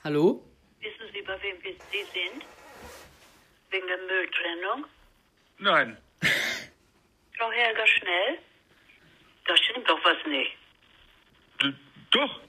Hallo? 0.03 0.43
Wissen 0.81 1.07
Sie, 1.13 1.23
bei 1.23 1.41
wem 1.43 1.63
wir- 1.63 1.77
Sie 1.93 2.05
sind? 2.13 2.45
Wegen 3.71 3.87
der 3.87 3.99
Mülltrennung? 3.99 4.85
Nein. 5.59 5.97
Frau 7.37 7.51
Helga 7.53 7.87
Schnell? 7.87 8.39
Da 9.47 9.57
stimmt 9.57 9.89
doch 9.89 10.05
was 10.05 10.27
nicht. 10.27 10.53
D 11.63 11.73
doch. 12.11 12.41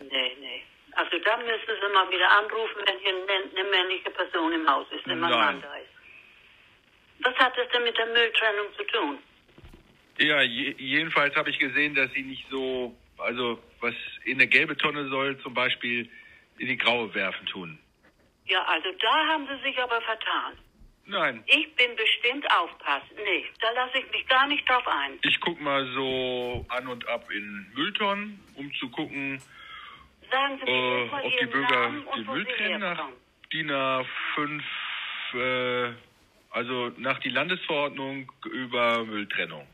Nee, 0.00 0.36
nee. 0.40 0.62
Also 0.92 1.18
da 1.18 1.36
müssen 1.38 1.74
Sie 1.80 1.92
mal 1.92 2.08
wieder 2.10 2.30
anrufen, 2.30 2.80
wenn 2.86 2.98
hier 3.00 3.14
eine, 3.14 3.70
männliche 3.70 4.10
Person 4.10 4.52
im 4.52 4.68
Haus 4.70 4.86
ist, 4.92 5.06
wenn 5.06 5.18
Nein. 5.20 5.30
Mann 5.30 5.60
da 5.60 5.74
ist. 5.76 5.88
Was 7.20 7.34
hat 7.36 7.56
das 7.58 7.68
denn 7.72 7.82
mit 7.82 7.96
der 7.98 8.06
Mülltrennung 8.06 8.66
zu 8.76 8.84
tun? 8.84 9.18
Ja, 10.18 10.42
je, 10.42 10.74
jedenfalls 10.78 11.34
habe 11.34 11.50
ich 11.50 11.58
gesehen, 11.58 11.94
dass 11.94 12.10
sie 12.12 12.22
nicht 12.22 12.46
so, 12.50 12.96
also 13.18 13.58
was 13.80 13.94
in 14.24 14.34
eine 14.34 14.46
gelbe 14.46 14.76
Tonne 14.76 15.08
soll, 15.08 15.38
zum 15.40 15.54
Beispiel 15.54 16.08
in 16.58 16.68
die 16.68 16.76
graue 16.76 17.14
werfen 17.14 17.46
tun. 17.46 17.78
Ja, 18.46 18.62
also 18.64 18.88
da 19.00 19.26
haben 19.26 19.46
Sie 19.46 19.62
sich 19.62 19.78
aber 19.78 20.00
vertan. 20.00 20.58
Nein. 21.06 21.42
Ich 21.46 21.74
bin 21.74 21.96
bestimmt 21.96 22.46
aufpassen. 22.50 23.16
Nee, 23.16 23.46
da 23.60 23.70
lasse 23.70 23.98
ich 23.98 24.10
mich 24.12 24.26
gar 24.26 24.46
nicht 24.46 24.68
drauf 24.68 24.86
ein. 24.86 25.18
Ich 25.22 25.40
guck 25.40 25.60
mal 25.60 25.86
so 25.94 26.66
an 26.68 26.86
und 26.86 27.08
ab 27.08 27.30
in 27.30 27.66
Mülltonnen, 27.74 28.38
um 28.56 28.72
zu 28.74 28.90
gucken, 28.90 29.40
Sagen 30.30 30.58
Sie 30.58 30.70
mir 30.70 30.76
äh, 30.76 31.06
mal 31.06 31.24
ob 31.24 31.38
die 31.38 31.46
Bürger 31.46 31.80
Namen 31.80 32.06
und 32.06 32.18
den 32.18 32.26
wo 32.26 32.32
Müll 32.32 32.46
Sie 32.46 32.52
trennen 32.52 32.80
nach. 32.80 33.08
DIN 33.52 33.70
A5, 33.70 34.62
äh, 35.34 35.92
also 36.50 36.92
nach 36.98 37.18
die 37.20 37.30
Landesverordnung 37.30 38.30
über 38.44 39.04
Mülltrennung. 39.04 39.66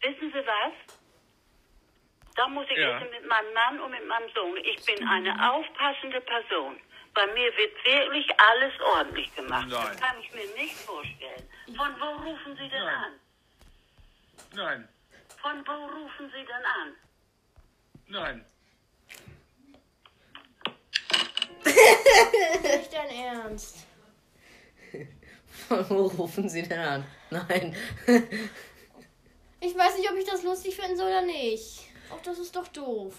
Wissen 0.00 0.32
Sie 0.32 0.46
was? 0.46 0.99
Da 2.36 2.48
muss 2.48 2.66
ich 2.70 2.78
Ja. 2.78 2.98
jetzt 3.00 3.10
mit 3.10 3.26
meinem 3.26 3.52
Mann 3.54 3.80
und 3.80 3.90
mit 3.90 4.06
meinem 4.06 4.28
Sohn. 4.34 4.56
Ich 4.58 4.84
bin 4.84 5.06
eine 5.06 5.50
aufpassende 5.52 6.20
Person. 6.20 6.80
Bei 7.14 7.26
mir 7.26 7.50
wird 7.56 7.74
wirklich 7.84 8.26
alles 8.40 8.72
ordentlich 8.80 9.34
gemacht. 9.34 9.66
Nein. 9.68 9.86
Das 9.92 10.00
kann 10.00 10.20
ich 10.20 10.32
mir 10.32 10.46
nicht 10.54 10.76
vorstellen. 10.76 11.48
Von 11.76 12.00
wo 12.00 12.06
rufen 12.30 12.56
Sie 12.56 12.68
denn 12.68 12.82
Nein. 12.84 12.94
an? 13.04 13.20
Nein, 14.54 14.88
Von 15.40 15.66
wo 15.66 15.86
rufen 15.86 16.30
Sie 16.30 16.44
denn 16.44 16.64
an? 16.64 16.96
nein. 18.08 18.44
Nicht 21.64 22.92
dein 22.92 23.08
Ernst. 23.10 23.86
Wo 25.68 26.06
rufen 26.06 26.48
Sie 26.48 26.62
denn 26.62 26.80
an? 26.80 27.06
Nein. 27.30 27.76
Ich 29.60 29.76
weiß 29.76 29.98
nicht, 29.98 30.10
ob 30.10 30.16
ich 30.16 30.24
das 30.24 30.42
lustig 30.42 30.74
finden 30.74 30.96
soll 30.96 31.06
oder 31.08 31.22
nicht. 31.22 31.89
Ach, 32.12 32.22
das 32.22 32.38
ist 32.38 32.54
doch 32.54 32.68
doof. 32.68 33.14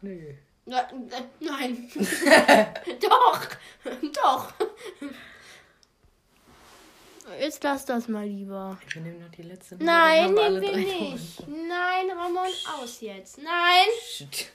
Nee. 0.00 0.38
Na, 0.64 0.88
na, 0.92 1.16
nein. 1.40 1.90
doch. 3.00 3.40
doch. 4.12 4.52
Jetzt 7.40 7.62
lass 7.62 7.84
das 7.84 8.08
mal 8.08 8.26
lieber. 8.26 8.78
Wir 8.88 9.02
nehmen 9.02 9.20
noch 9.20 9.30
die 9.30 9.42
letzte. 9.42 9.76
Mal, 9.76 9.84
Nein, 9.84 10.34
nehmen 10.34 10.60
wir 10.60 10.76
nicht. 10.76 11.38
Holen. 11.40 11.68
Nein, 11.68 12.10
Ramon, 12.10 12.48
aus 12.80 13.00
jetzt. 13.00 13.38
Nein. 13.38 13.86
Shit. 14.08 14.52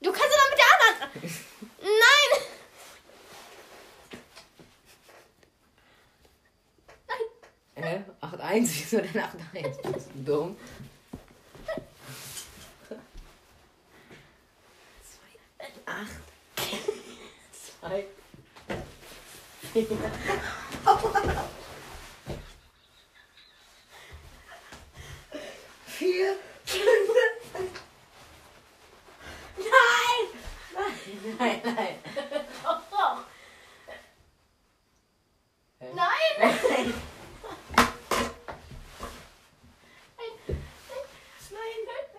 Du 0.00 0.12
kannst 0.12 0.28
doch 0.30 0.50
mit 0.50 0.58
der 0.58 0.66
anderen. 0.74 1.36
Nein. 1.82 2.30
Nein. 7.74 8.04
Äh, 8.22 8.24
8-1, 8.24 8.60
wieso 8.62 8.96
denn 8.98 9.22
8-1? 9.22 9.92
Bist 9.92 10.10
du 10.14 10.24
dumm? 10.24 10.56
Acht, 15.88 16.26
zwei, 17.52 18.06
vier. 25.86 26.36
Vier, 26.64 26.84
fünf. 27.52 27.80
Nein! 29.56 30.24
Nein, 30.74 31.60
nein, 31.64 31.74
nein. 31.74 31.94
Doch, 32.62 32.82
doch. 32.90 33.18
Hä? 35.80 35.86
Nein! 35.94 36.32
Nein. 36.38 36.94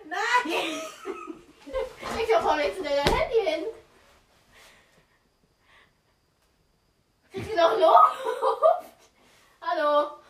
Nein! 0.08 0.82
Ich 2.18 2.26
glaub, 2.26 2.44
warum 2.44 2.58
legst 2.58 2.78
du 2.78 2.82
denn 2.82 2.96
dein 2.96 3.14
Handy 3.14 3.40
hin? 3.46 3.64
Kriegst 7.32 7.50
du 7.52 7.56
noch 7.56 7.78
Luft? 7.78 8.16
Hallo? 9.60 10.20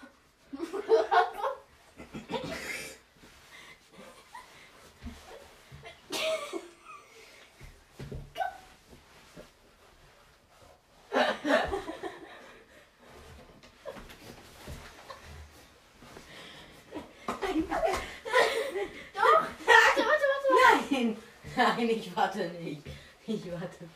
Doch! 19.14 19.42
Warte, 19.66 20.00
warte, 20.06 20.24
warte, 20.30 20.48
warte. 20.50 21.16
Nein! 21.60 21.90
Ich 21.90 22.16
warte 22.16 22.48
nicht. 22.48 22.82
Ich 23.26 23.52
warte. 23.52 23.86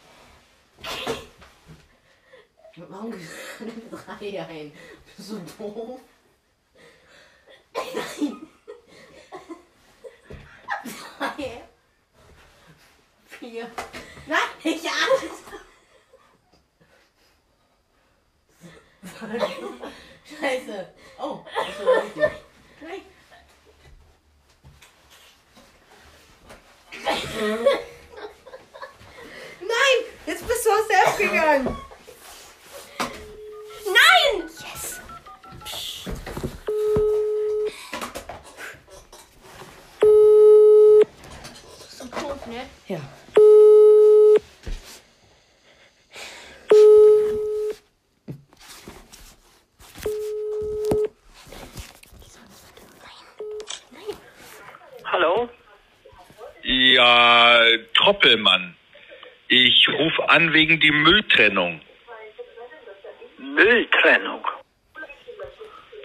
Warum 2.76 3.10
gibst 3.10 3.30
du 3.58 3.64
denn 3.64 3.90
drei 3.90 4.40
ein? 4.46 4.72
Bist 5.16 5.30
du 5.30 5.38
doof? 5.38 6.00
Nein! 7.74 8.48
Drei. 11.18 11.62
Vier. 13.28 13.70
Nein, 14.26 14.38
ich 14.62 14.86
acht. 14.86 15.24
Scheiße. 20.38 20.94
Oh, 21.18 21.40
das 21.56 21.68
ist 21.68 21.78
so 21.78 21.90
richtig. 21.90 22.22
Nein. 22.82 23.02
Nein! 29.60 29.98
Jetzt 30.26 30.46
bist 30.46 30.64
du 30.64 30.70
aus 30.70 30.88
der 30.88 31.04
App 31.04 31.18
gegangen! 31.18 31.76
Nein! 33.86 34.42
Yes! 34.42 35.00
So 41.90 42.04
tot, 42.06 42.46
ne? 42.46 42.66
Ja. 42.88 43.00
Hallo? 55.14 55.48
Ja, 56.64 57.60
Troppelmann. 57.94 58.74
Ich 59.46 59.88
rufe 59.88 60.28
an 60.28 60.52
wegen 60.52 60.80
die 60.80 60.90
Mülltrennung. 60.90 61.80
Mülltrennung. 63.38 64.44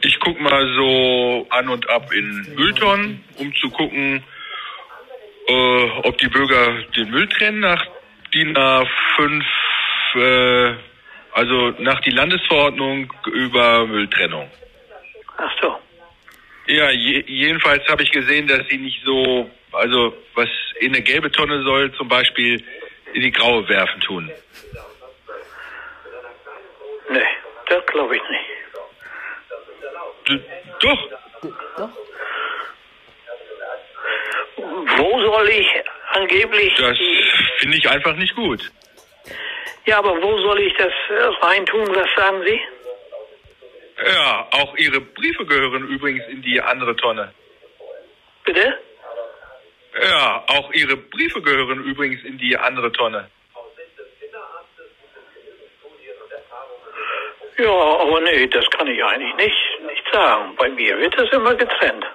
Ich 0.03 0.19
guck 0.19 0.39
mal 0.39 0.63
so 0.75 1.47
an 1.49 1.69
und 1.69 1.89
ab 1.89 2.13
in 2.13 2.53
Mülltonnen, 2.53 3.23
um 3.39 3.51
zu 3.55 3.71
gucken, 3.71 4.23
äh, 5.47 5.83
ob 6.03 6.15
die 6.19 6.29
Bürger 6.29 6.83
den 6.95 7.09
Müll 7.09 7.27
trennen 7.29 7.61
nach 7.61 7.83
DIN 8.31 8.55
A5, 8.55 9.43
äh, 10.17 10.75
also 11.31 11.73
nach 11.79 11.99
die 12.01 12.11
Landesverordnung 12.11 13.11
über 13.25 13.87
Mülltrennung. 13.87 14.51
Ach 15.37 15.51
so. 15.59 15.79
Ja, 16.69 16.91
je, 16.91 17.23
jedenfalls 17.25 17.83
habe 17.87 18.03
ich 18.03 18.11
gesehen, 18.11 18.45
dass 18.47 18.67
sie 18.69 18.77
nicht 18.77 19.01
so, 19.03 19.49
also 19.71 20.13
was 20.35 20.49
in 20.79 20.93
eine 20.93 21.01
gelbe 21.01 21.31
Tonne 21.31 21.63
soll, 21.63 21.91
zum 21.93 22.07
Beispiel 22.07 22.63
in 23.13 23.21
die 23.21 23.31
graue 23.31 23.67
werfen 23.67 23.99
tun. 24.01 24.31
Nee, 27.09 27.25
das 27.69 27.85
glaube 27.87 28.15
ich 28.15 28.21
nicht. 28.29 28.45
D 30.29 30.39
doch, 30.79 31.09
Doch. 31.75 31.89
Wo 34.97 35.21
soll 35.21 35.49
ich 35.49 35.67
angeblich 36.11 36.73
das 36.75 36.97
finde 37.57 37.77
ich 37.77 37.89
einfach 37.89 38.15
nicht 38.15 38.35
gut. 38.35 38.71
Ja, 39.85 39.97
aber 39.97 40.21
wo 40.21 40.37
soll 40.37 40.59
ich 40.61 40.73
das 40.75 40.93
äh, 41.09 41.45
reintun? 41.45 41.87
Was 41.95 42.07
sagen 42.15 42.43
Sie? 42.45 42.59
Ja, 44.05 44.47
auch 44.51 44.75
ihre 44.77 45.01
Briefe 45.01 45.45
gehören 45.45 45.87
übrigens 45.89 46.25
in 46.29 46.41
die 46.41 46.61
andere 46.61 46.95
Tonne. 46.95 47.33
Bitte? 48.45 48.77
Ja, 50.01 50.43
auch 50.47 50.71
ihre 50.71 50.95
Briefe 50.95 51.41
gehören 51.41 51.83
übrigens 51.83 52.23
in 52.23 52.37
die 52.37 52.55
andere 52.57 52.91
Tonne. 52.91 53.29
Ja, 57.57 57.69
aber 57.69 58.21
nee, 58.21 58.47
das 58.47 58.65
kann 58.69 58.87
ich 58.87 59.03
eigentlich 59.03 59.35
nicht, 59.35 59.81
nicht 59.85 60.03
sagen. 60.13 60.55
Bei 60.55 60.69
mir 60.69 60.97
wird 60.97 61.13
das 61.19 61.29
immer 61.31 61.53
getrennt. 61.55 62.05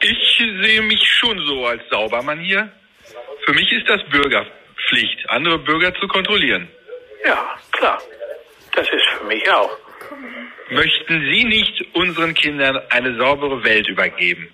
Ich 0.00 0.38
sehe 0.38 0.82
mich 0.82 1.02
schon 1.04 1.36
so 1.46 1.66
als 1.66 1.82
Saubermann 1.90 2.38
hier. 2.38 2.70
Für 3.44 3.52
mich 3.54 3.72
ist 3.72 3.88
das 3.88 4.04
Bürgerpflicht, 4.04 5.28
andere 5.30 5.58
Bürger 5.58 5.92
zu 5.94 6.06
kontrollieren. 6.06 6.68
Ja, 7.24 7.58
klar. 7.72 8.00
Das 8.72 8.88
ist 8.88 9.04
für 9.18 9.24
mich 9.24 9.50
auch. 9.50 9.76
Möchten 10.70 11.20
Sie 11.30 11.44
nicht 11.44 11.94
unseren 11.94 12.34
Kindern 12.34 12.80
eine 12.90 13.16
saubere 13.16 13.62
Welt 13.64 13.88
übergeben? 13.88 14.52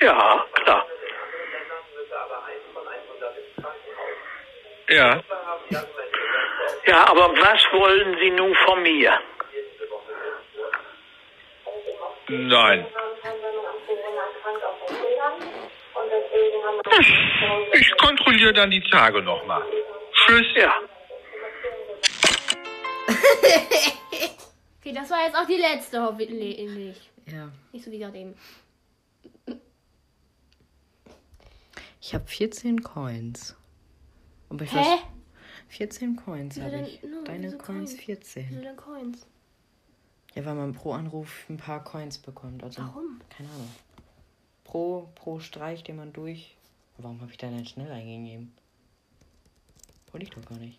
Ja, 0.00 0.44
klar. 0.54 0.86
Ja, 4.88 5.20
Ja, 6.86 7.08
aber 7.08 7.30
was 7.36 7.60
wollen 7.72 8.16
Sie 8.20 8.30
nun 8.30 8.54
von 8.66 8.82
mir? 8.82 9.12
nein. 12.28 12.86
Ich 17.72 17.96
kontrolliere 17.98 18.52
dann 18.52 18.70
die 18.70 18.80
Tage 18.90 19.22
nochmal. 19.22 19.62
Tschüss. 20.12 20.46
Ja. 20.54 20.74
Okay, 24.86 24.94
das 24.94 25.10
war 25.10 25.24
jetzt 25.24 25.34
auch 25.34 25.46
die 25.48 25.56
letzte, 25.56 26.00
hoffentlich. 26.00 27.10
Ja. 27.26 27.50
Nicht 27.72 27.84
so 27.84 27.90
wie 27.90 27.98
gerade 27.98 28.18
eben. 28.18 28.34
Ich 32.00 32.14
habe 32.14 32.24
14 32.24 32.84
Coins. 32.84 33.56
Aber 34.48 34.62
ich 34.62 34.72
Hä? 34.72 34.76
weiß. 34.76 35.00
14 35.70 36.14
Coins 36.14 36.60
habe 36.60 36.82
ich. 36.82 37.00
Deine 37.24 37.48
Coins 37.50 37.58
Coins? 37.58 37.94
14. 37.94 38.46
Wieso 38.48 38.60
denn 38.60 38.76
Coins? 38.76 39.26
Ja, 40.36 40.44
weil 40.44 40.54
man 40.54 40.72
pro 40.72 40.92
Anruf 40.92 41.46
ein 41.50 41.56
paar 41.56 41.82
Coins 41.82 42.18
bekommt. 42.18 42.62
Also, 42.62 42.82
Warum? 42.82 43.20
Keine 43.28 43.48
Ahnung. 43.48 43.70
Pro, 44.62 45.10
pro 45.16 45.40
Streich, 45.40 45.82
den 45.82 45.96
man 45.96 46.12
durch. 46.12 46.56
Warum 46.96 47.20
habe 47.22 47.32
ich 47.32 47.38
da 47.38 47.48
denn 47.48 47.66
schnell 47.66 47.90
eingegeben? 47.90 48.54
Wollte 50.12 50.26
ich 50.26 50.30
doch 50.30 50.44
gar 50.44 50.58
nicht. 50.58 50.78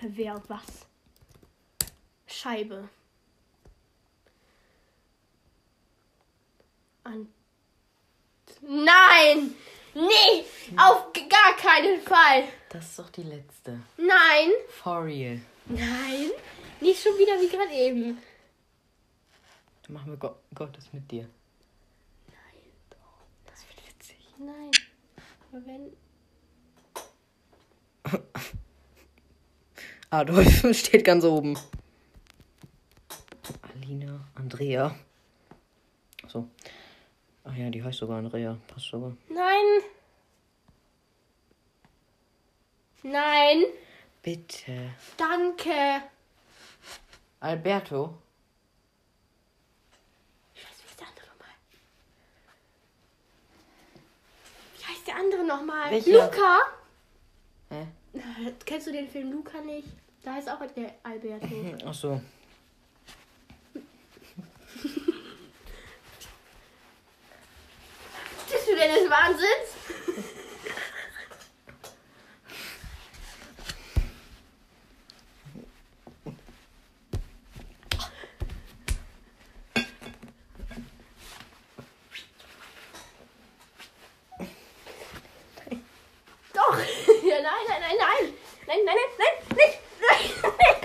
Wer 0.00 0.42
was? 0.48 0.86
Scheibe. 2.26 2.88
An. 7.04 7.28
Nein! 8.62 9.54
Nee! 9.94 10.44
Auf 10.76 11.12
gar 11.12 11.56
keinen 11.56 12.00
Fall! 12.02 12.44
Das 12.68 12.84
ist 12.84 12.98
doch 12.98 13.10
die 13.10 13.22
letzte. 13.22 13.80
Nein! 13.96 14.50
For 14.68 15.04
real. 15.04 15.40
Nein! 15.66 16.30
Nicht 16.80 17.02
schon 17.02 17.16
wieder 17.16 17.40
wie 17.40 17.48
gerade 17.48 17.72
eben. 17.72 18.18
Dann 19.82 19.94
machen 19.94 20.10
wir 20.10 20.16
Go 20.16 20.34
Gott 20.54 20.76
ist 20.76 20.92
mit 20.92 21.10
dir. 21.10 21.28
Nein. 22.28 22.62
Doch. 22.90 22.96
Das 23.46 23.64
wird 23.68 23.88
witzig. 23.88 24.18
Nein. 24.38 24.70
Aber 25.52 25.66
wenn. 25.66 25.96
Adolf 30.10 30.66
steht 30.76 31.04
ganz 31.04 31.24
oben. 31.24 31.58
Alina, 33.86 34.18
Andrea. 34.34 34.92
So. 36.26 36.48
Ach 37.44 37.54
ja, 37.54 37.70
die 37.70 37.84
heißt 37.84 37.98
sogar 37.98 38.18
Andrea. 38.18 38.58
Passt 38.66 38.86
sogar. 38.86 39.16
Nein. 39.28 39.82
Nein. 43.04 43.64
Bitte. 44.22 44.90
Danke. 45.16 46.02
Alberto. 47.38 48.18
Scheiße, 50.54 50.82
wie 50.82 50.90
ist 50.90 51.00
der 51.00 51.06
andere 51.06 51.26
nochmal? 51.28 51.54
Wie 54.78 54.84
heißt 54.84 55.06
der 55.06 55.16
andere 55.16 55.44
nochmal? 55.44 55.94
Luca? 56.06 56.58
Hä? 57.68 57.86
Äh, 58.14 58.52
Kennst 58.64 58.88
du 58.88 58.92
den 58.92 59.08
Film 59.08 59.30
Luca 59.30 59.60
nicht? 59.60 59.86
Da 60.24 60.34
heißt 60.34 60.50
auch 60.50 60.58
der 60.74 60.92
Alberto. 61.04 61.46
Ach 61.86 61.94
so. 61.94 62.20
Bist 68.50 68.65
du 68.76 68.82
denn 68.82 68.94
des 68.94 69.10
Wahnsinns? 69.10 69.48
Doch! 86.54 86.78
Ja, 87.26 87.40
nein, 87.42 87.52
nein, 87.68 87.80
nein, 87.80 87.96
nein! 87.98 88.32
Nein, 88.66 88.78
nein, 88.84 88.94
nein, 88.94 88.96
nein, 89.18 89.56
nicht! 89.56 89.78
Nein, 90.00 90.20
nein. 90.42 90.76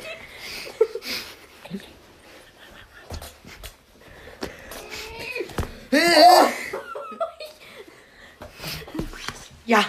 Ja. 9.71 9.85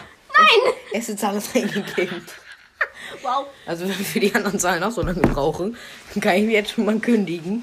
Nein! 0.93 1.01
Es 1.01 1.09
ist 1.09 1.25
alles 1.25 1.49
eingegeben. 1.55 2.23
Wow. 3.23 3.47
Also 3.67 3.89
wenn 3.89 3.99
wir 3.99 4.05
für 4.05 4.21
die 4.21 4.35
anderen 4.35 4.59
Zahlen 4.59 4.83
auch 4.83 4.91
so 4.91 5.03
lange 5.03 5.21
brauchen, 5.21 5.77
dann 6.13 6.23
kann 6.23 6.37
ich 6.37 6.45
mir 6.45 6.53
jetzt 6.53 6.73
schon 6.73 6.85
mal 6.85 6.99
kündigen. 6.99 7.63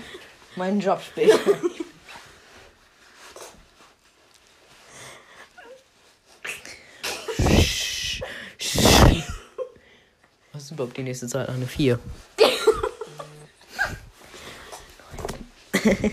Meinen 0.56 0.80
Job 0.80 1.02
später. 1.02 1.38
Was 10.54 10.64
ist 10.64 10.72
überhaupt 10.72 10.98
die 10.98 11.04
nächste 11.04 11.28
Zahl? 11.28 11.46
Eine 11.48 11.68
4. 11.68 12.00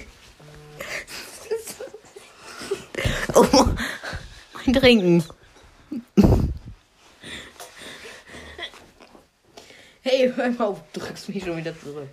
oh, 3.34 3.66
mein 4.54 4.74
Trinken. 4.74 5.24
Mal 10.36 10.54
auf, 10.58 10.80
du 10.92 11.00
drückst 11.00 11.28
mich 11.28 11.44
schon 11.44 11.56
wieder 11.56 11.78
zurück. 11.78 12.08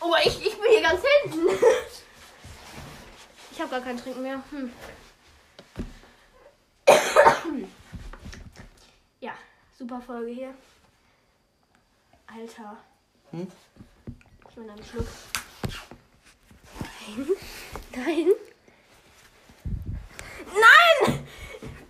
Oh, 0.00 0.14
ich, 0.24 0.46
ich 0.46 0.54
bin 0.58 0.70
hier 0.70 0.82
ganz 0.82 1.00
hinten. 1.22 1.48
Ich 3.52 3.60
habe 3.60 3.70
gar 3.70 3.80
kein 3.80 3.96
Trinken 3.96 4.22
mehr. 4.22 4.42
Hm. 4.50 4.72
Ja, 9.20 9.32
super 9.76 10.00
Folge 10.00 10.30
hier. 10.30 10.54
Alter. 12.26 12.76
Hm? 13.30 13.50
Ich 14.48 14.56
will 14.56 14.70
einen 14.70 14.84
Schluck. 14.84 15.06
Nein. 16.80 17.26
Nein. 17.96 18.32
Nein! 20.46 21.26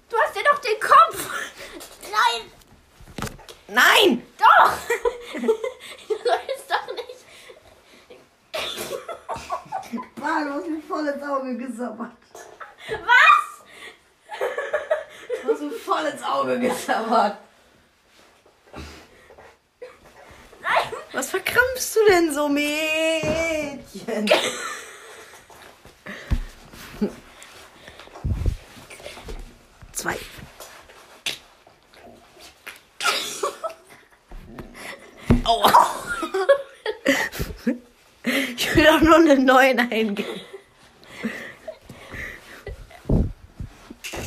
Du 0.08 0.16
hast 0.16 0.36
ja 0.36 0.42
doch 0.50 0.58
den 0.58 0.80
Kopf! 0.80 1.30
Nein! 2.10 2.50
Nein! 3.68 4.22
Doch! 4.38 4.72
Du 6.08 6.14
sollst 6.16 6.70
doch 6.70 6.86
nicht. 6.94 7.24
Ah, 10.38 10.44
du 10.44 10.52
hast 10.52 10.68
mir 10.68 10.80
voll 10.82 11.04
ins 11.08 11.22
Auge 11.24 11.56
gesabbert. 11.56 12.12
Was? 12.88 13.64
Du 15.42 15.48
hast 15.50 15.62
mir 15.62 15.72
voll 15.72 16.06
ins 16.06 16.22
Auge 16.22 16.60
gesabbert. 16.60 17.38
Nein! 20.62 20.92
Was 21.12 21.30
verkrampfst 21.30 21.96
du 21.96 22.04
denn 22.08 22.32
so, 22.32 22.48
Mädchen? 22.48 24.30
Zwei. 29.92 30.16
Aua. 35.42 35.72
Ich 38.24 38.76
will 38.76 38.84
doch 38.84 38.97
nur 39.08 39.16
eine 39.16 39.38
9 39.38 39.80
eingeben. 39.80 40.40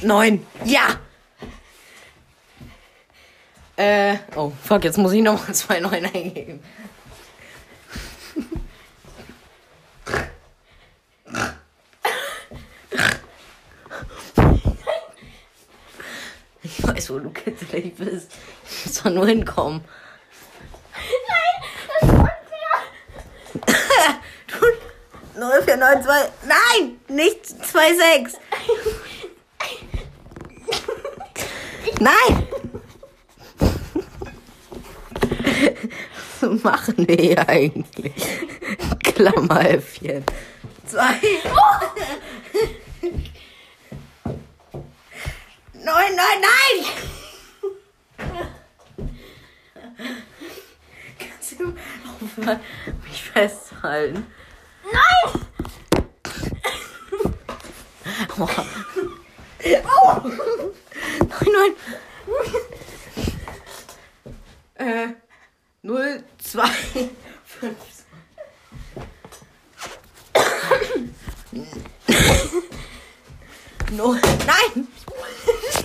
9. 0.02 0.46
Ja! 0.66 1.00
Äh, 3.78 4.18
oh, 4.36 4.52
fuck, 4.64 4.84
jetzt 4.84 4.98
muss 4.98 5.14
ich 5.14 5.22
nochmal 5.22 5.54
zwei 5.56 5.80
9 5.80 6.06
eingeben. 6.06 6.60
Ich 16.64 16.88
weiß, 16.88 17.10
wo 17.12 17.20
du 17.20 17.30
kitzelig 17.30 17.96
bist. 17.96 18.32
Du 18.32 18.86
musst 18.86 19.06
doch 19.06 19.12
nur 19.12 19.28
hinkommen. 19.28 19.82
4, 25.72 25.78
9, 25.78 26.04
2. 26.04 26.32
Nein, 26.48 27.00
nicht 27.08 27.46
2, 27.46 27.96
6. 27.96 28.38
Nein. 32.00 32.48
Was 36.42 36.64
machen 36.64 37.08
wir 37.08 37.16
hier 37.16 37.48
eigentlich? 37.48 38.14
Klammerhäffchen. 39.04 40.26
Zwei. 40.88 41.16
Oh! 41.46 41.88
Nein, 45.74 46.16
nein, 46.16 46.42
nein! 46.42 46.86
Kannst 51.18 51.60
du 51.60 51.74
aufhören, 52.26 52.60
mich 53.04 53.24
festhalten? 53.24 54.28
Aua. 58.42 58.66
Aua. 59.84 60.24
Nein, 61.30 61.74
nein. 64.78 64.88
Äh, 64.88 65.08
0, 65.84 66.24
2, 66.39 66.64
5. 67.46 67.76
Null. 73.92 74.20
Nein! 74.48 74.88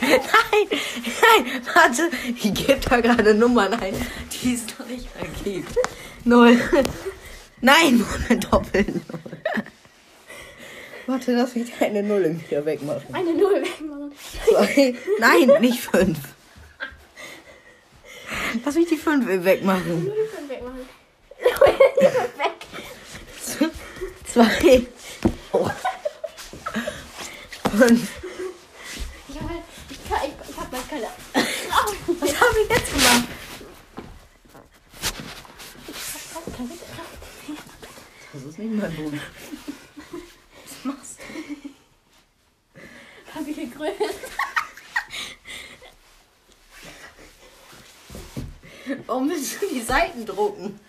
Nein! 0.01 0.21
Nein! 0.71 1.63
Warte! 1.75 2.11
Ich 2.37 2.55
gebe 2.55 2.81
da 2.89 3.01
gerade 3.01 3.35
Nummern 3.35 3.75
ein, 3.75 3.95
die 4.33 4.55
es 4.55 4.63
noch 4.79 4.87
nicht 4.87 5.09
gibt. 5.45 5.77
Null. 6.25 6.59
Nein! 7.61 8.03
Eine 8.29 8.41
Doppelnull. 8.41 9.16
Warte, 11.07 11.33
lass 11.33 11.55
mich 11.55 11.73
eine 11.81 12.03
Null 12.03 12.41
wieder 12.49 12.65
wegmachen. 12.65 13.15
Eine 13.15 13.33
Null 13.35 13.63
wegmachen. 13.63 14.13
Zwei. 14.49 14.95
Nein, 15.21 15.61
nicht 15.61 15.81
fünf. 15.81 16.19
Lass 18.65 18.75
mich 18.75 18.89
die 18.89 18.97
fünf 18.97 19.27
wegmachen. 19.45 20.05
Null 20.05 20.15
wegmachen. 20.49 20.89
Null 21.41 21.79
weg. 22.39 22.67
Zwei. 24.27 24.87
Oh. 25.53 25.71
Fünf. 27.77 28.09
Ich 29.29 29.37
hab, 29.41 29.49
halt- 29.49 29.63
ich 29.91 30.09
kann, 30.09 30.19
ich, 30.25 30.51
ich 30.51 30.57
hab 30.57 30.73
mal 30.73 30.81
keine. 30.91 31.07
Was 32.21 32.41
habe 32.41 32.59
ich 32.65 32.69
jetzt 32.71 32.93
gemacht? 32.93 33.25
Das 38.33 38.43
ist 38.43 38.59
nicht 38.59 38.73
mein 38.75 38.95
Boden. 38.97 39.21
Was 40.65 40.85
machst 40.85 41.19
du? 41.19 41.25
Hab 43.37 43.47
ich 43.47 43.57
gegrölt. 43.57 43.95
Warum 49.07 49.29
willst 49.29 49.61
du 49.61 49.67
die 49.69 49.83
Seiten 49.83 50.25
drucken? 50.25 50.81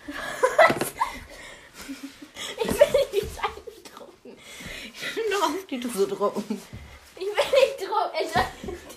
Ich 2.56 2.68
will 2.68 2.86
nicht 2.86 3.12
die 3.12 3.26
Seiten 3.26 3.84
drucken. 3.94 4.38
Ich 4.84 5.14
bin 5.14 5.24
doch 5.30 5.42
auf 5.42 5.66
die 5.68 5.78
du 5.78 5.90
so 5.90 6.06
drucken. 6.06 6.62
Ich 7.16 7.20
will 7.22 7.26
nicht 7.34 7.80
drucken. 7.80 8.14
Er 8.14 8.24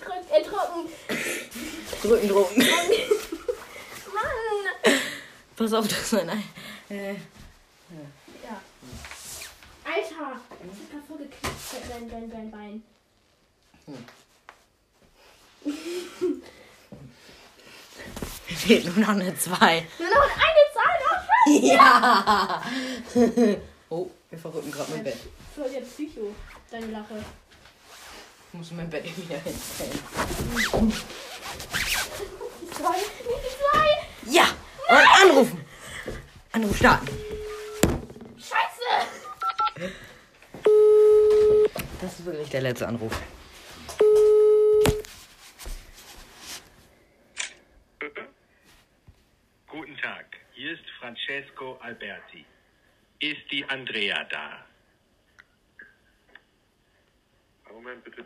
drückt, 0.00 0.30
er 0.30 0.42
drucken. 0.42 0.88
Drücken, 2.02 2.28
drucken. 2.28 2.58
Mann. 4.14 4.94
Pass 5.56 5.72
auf, 5.74 5.86
das 5.88 6.00
ist 6.00 6.14
ein 6.14 6.30
Ei. 6.30 6.42
Äh, 6.88 7.12
Ja. 7.12 8.62
Alter. 9.84 10.40
Das 10.48 10.78
ist 10.78 10.90
gerade 10.90 11.04
voll 11.06 11.18
geknackt, 11.18 11.90
dein, 11.90 12.08
dein, 12.08 12.30
dein 12.30 12.50
Bein. 12.50 12.82
fehlt 18.62 18.84
nur 18.84 18.94
noch 18.96 19.08
eine 19.08 19.36
2. 19.36 19.86
Nur 19.98 20.08
noch 20.08 20.30
eine 20.46 20.62
Zahl 20.72 20.96
noch. 21.04 21.22
Ja! 21.62 22.62
oh, 23.90 24.08
wir 24.30 24.38
verrücken 24.38 24.70
gerade 24.70 24.92
mein 24.92 25.04
Bett. 25.04 25.16
Voll 25.54 25.70
der 25.70 25.80
Psycho. 25.80 26.34
Deine 26.70 26.86
Lache. 26.86 27.24
Ich 28.52 28.58
muss 28.58 28.70
mein 28.72 28.88
Bett 28.88 29.04
wieder 29.04 29.38
hinstellen. 29.38 29.98
Die 32.60 32.70
zwei. 32.70 32.96
Nicht 32.96 33.42
die 33.44 33.54
zwei. 33.58 33.88
Ja! 34.30 34.44
Und 34.88 35.06
anrufen! 35.22 35.64
Anruf 36.52 36.76
starten. 36.76 37.08
Scheiße. 38.36 39.90
Das 42.00 42.12
ist 42.18 42.24
wirklich 42.24 42.50
der 42.50 42.60
letzte 42.60 42.86
Anruf. 42.86 43.12
Guten 49.72 49.96
Tag, 49.96 50.26
hier 50.62 50.74
ist 50.74 50.88
Francesco 51.00 51.76
Alberti. 51.80 52.46
Ist 53.18 53.50
die 53.50 53.64
Andrea 53.64 54.22
da? 54.30 54.64
Moment 57.72 58.04
bitte. 58.04 58.24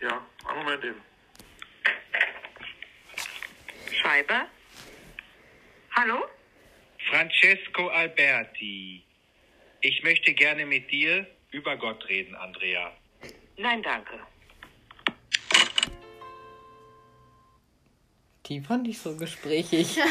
Ja, 0.00 0.26
einen 0.46 0.58
Moment 0.58 0.84
eben. 0.84 1.00
Scheibe? 4.00 4.46
Hallo? 5.96 6.24
Francesco 7.10 7.88
Alberti. 7.88 9.02
Ich 9.80 10.04
möchte 10.04 10.32
gerne 10.34 10.64
mit 10.66 10.88
dir 10.92 11.26
über 11.54 11.76
Gott 11.76 12.08
reden, 12.08 12.34
Andrea. 12.34 12.90
Nein, 13.56 13.82
danke. 13.82 14.18
Die 18.46 18.60
fand 18.60 18.86
ich 18.88 18.98
so 18.98 19.16
gesprächig. 19.16 19.98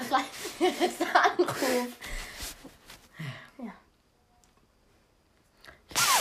Das 0.00 0.10
war 0.10 0.24
der 0.60 0.68
letzte 0.80 1.06
Anruf. 1.14 1.88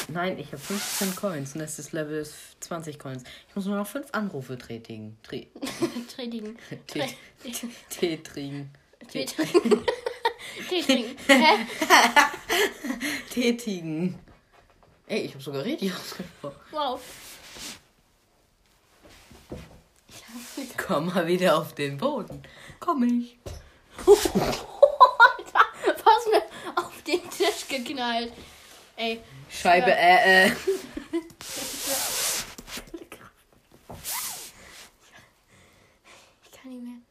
Nein, 0.10 0.38
ich 0.38 0.48
habe 0.48 0.58
15 0.58 1.16
Coins 1.16 1.54
und 1.54 1.60
das 1.62 1.80
ist 1.80 1.94
Level 1.94 2.28
20 2.60 3.00
Coins. 3.00 3.24
Ich 3.50 3.56
muss 3.56 3.66
nur 3.66 3.78
noch 3.78 3.88
5 3.88 4.08
Anrufe 4.12 4.58
tätigen. 4.58 5.18
Tre 5.24 5.48
Tretigen. 6.14 6.58
Tä- 6.90 7.14
Tätigen. 7.90 8.70
Tretigen. 9.10 9.86
Tretigen. 10.68 11.18
Hä? 11.28 11.66
Tätigen. 13.34 14.20
Ey, 15.08 15.22
ich 15.22 15.34
habe 15.34 15.44
sogar 15.44 15.64
richtig 15.66 15.92
ausgesprochen. 15.92 16.56
Wow. 16.70 17.02
Komm 20.78 21.08
mal 21.08 21.26
wieder 21.26 21.58
auf 21.58 21.74
den 21.74 21.98
Boden. 21.98 22.44
Komm 22.80 23.02
ich. 23.06 23.40
Alter, 24.06 25.66
was 26.04 26.28
mir 26.30 26.44
auf 26.76 27.02
den 27.02 27.28
Tisch 27.32 27.68
geknallt. 27.68 28.32
Ey, 28.98 29.20
Scheibe, 29.50 29.92
äh, 29.92 30.46
äh. 30.46 30.52
ich 36.44 36.52
kann 36.52 36.70
nicht 36.70 36.84
mehr. 36.84 37.02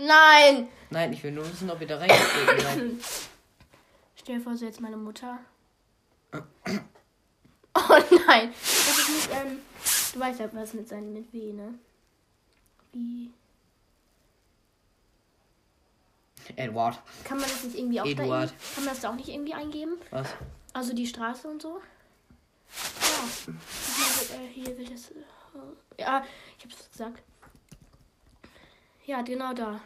Nein! 0.00 0.68
Nein, 0.90 1.12
ich 1.12 1.22
will 1.22 1.32
nur 1.32 1.44
wissen, 1.50 1.70
ob 1.70 1.80
ihr 1.80 1.86
da 1.86 1.98
reingetreten 1.98 2.60
seid. 2.60 2.80
Stell 4.16 4.38
dir 4.38 4.40
vor, 4.42 4.56
so 4.56 4.64
jetzt 4.64 4.80
meine 4.80 4.96
Mutter. 4.96 5.38
Oh 7.72 7.96
nein! 8.26 8.50
Das 8.52 8.98
ist 8.98 9.08
nicht, 9.08 9.30
ähm. 9.32 9.58
Du 10.12 10.18
weißt 10.18 10.40
ja, 10.40 10.50
was 10.52 10.74
mit 10.74 10.88
seinem 10.88 11.12
mit 11.12 11.32
W, 11.32 11.52
ne? 11.52 11.74
Wie. 12.92 13.30
Edward. 16.56 17.00
Kann 17.22 17.38
man 17.38 17.48
das 17.48 17.62
nicht 17.62 17.78
irgendwie 17.78 18.00
auch 18.00 18.04
da 18.04 18.10
Eduard. 18.10 18.50
irgendwie, 18.50 18.74
Kann 18.74 18.84
man 18.84 18.94
das 18.94 19.02
da 19.02 19.10
auch 19.10 19.14
nicht 19.14 19.28
irgendwie 19.28 19.54
eingeben? 19.54 19.92
Was? 20.10 20.28
Also 20.72 20.94
die 20.94 21.06
Straße 21.06 21.46
und 21.48 21.62
so? 21.62 21.80
Ja. 23.00 23.52
Hier, 24.26 24.36
äh, 24.40 24.48
hier 24.52 24.76
will 24.78 24.88
das. 24.88 25.12
Äh, 25.12 26.02
ja, 26.02 26.24
ich 26.58 26.64
hab's 26.64 26.90
gesagt. 26.90 27.22
Ja, 29.06 29.22
genau 29.22 29.52
da. 29.52 29.80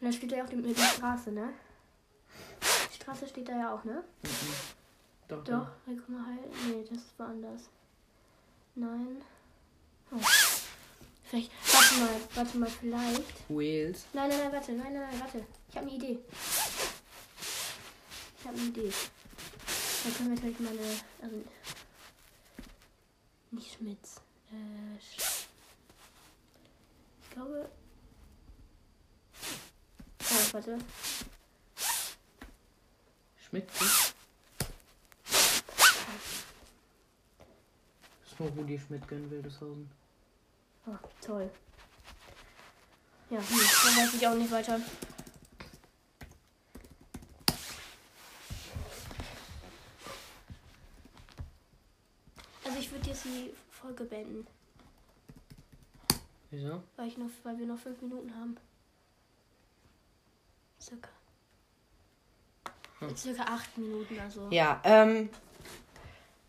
Und 0.00 0.08
da 0.08 0.12
steht 0.12 0.32
da 0.32 0.36
ja 0.36 0.44
auch 0.44 0.48
die, 0.48 0.60
die 0.60 0.74
Straße, 0.74 1.32
ne? 1.32 1.52
Die 2.90 2.96
Straße 2.96 3.26
steht 3.26 3.48
da 3.48 3.56
ja 3.56 3.74
auch, 3.74 3.84
ne? 3.84 4.04
Doch, 5.28 5.42
Doch, 5.44 5.66
hey, 5.86 5.96
guck 5.96 6.08
mal, 6.08 6.26
halt. 6.26 6.52
Nee, 6.66 6.84
das 6.88 7.00
war 7.18 7.28
anders. 7.28 7.62
Nein. 8.74 9.22
Oh. 10.12 10.18
Vielleicht. 11.24 11.50
Warte 11.72 11.94
mal, 11.94 12.20
warte 12.34 12.58
mal, 12.58 12.68
vielleicht. 12.68 13.50
Wales. 13.50 14.04
Nein, 14.12 14.28
nein, 14.28 14.38
nein, 14.38 14.52
warte, 14.52 14.72
nein, 14.72 14.92
nein, 14.92 15.08
nein, 15.10 15.20
warte. 15.20 15.44
Ich 15.68 15.76
habe 15.76 15.86
eine 15.86 15.96
Idee. 15.96 16.18
Ich 18.38 18.46
habe 18.46 18.56
eine 18.56 18.68
Idee. 18.68 18.92
Dann 20.04 20.14
können 20.14 20.30
wir 20.30 20.36
vielleicht 20.36 20.60
mal 20.60 20.70
eine. 20.70 21.00
Also. 21.22 21.42
Nicht 23.50 23.74
Schmitz. 23.74 24.20
Äh. 24.52 25.35
Glaube. 27.36 27.68
Oh, 30.22 30.52
warte. 30.52 30.78
Schmidt. 33.46 33.68
Ist 38.24 38.40
nur 38.40 38.48
Rudi 38.48 38.78
Schmidt 38.78 39.06
gönnen 39.06 39.30
Wildeshausen. 39.30 39.90
Oh, 40.86 40.96
toll. 41.20 41.50
Ja, 43.28 43.38
hm, 43.38 43.46
dann 43.48 43.96
weiß 43.98 44.14
ich 44.14 44.26
auch 44.26 44.34
nicht 44.34 44.50
weiter. 44.50 44.80
Also 52.64 52.78
ich 52.78 52.90
würde 52.90 53.10
jetzt 53.10 53.26
die 53.26 53.52
Folge 53.70 54.04
beenden, 54.04 54.46
Wieso? 56.56 56.82
weil, 56.96 57.08
ich 57.08 57.18
noch, 57.18 57.28
weil 57.42 57.58
wir 57.58 57.66
noch 57.66 57.78
fünf 57.78 58.00
Minuten 58.00 58.34
haben. 58.34 58.56
Circa. 60.80 61.10
Circa 63.14 63.42
acht 63.42 63.76
Minuten, 63.76 64.18
also. 64.18 64.48
Ja, 64.50 64.80
ähm. 64.84 65.28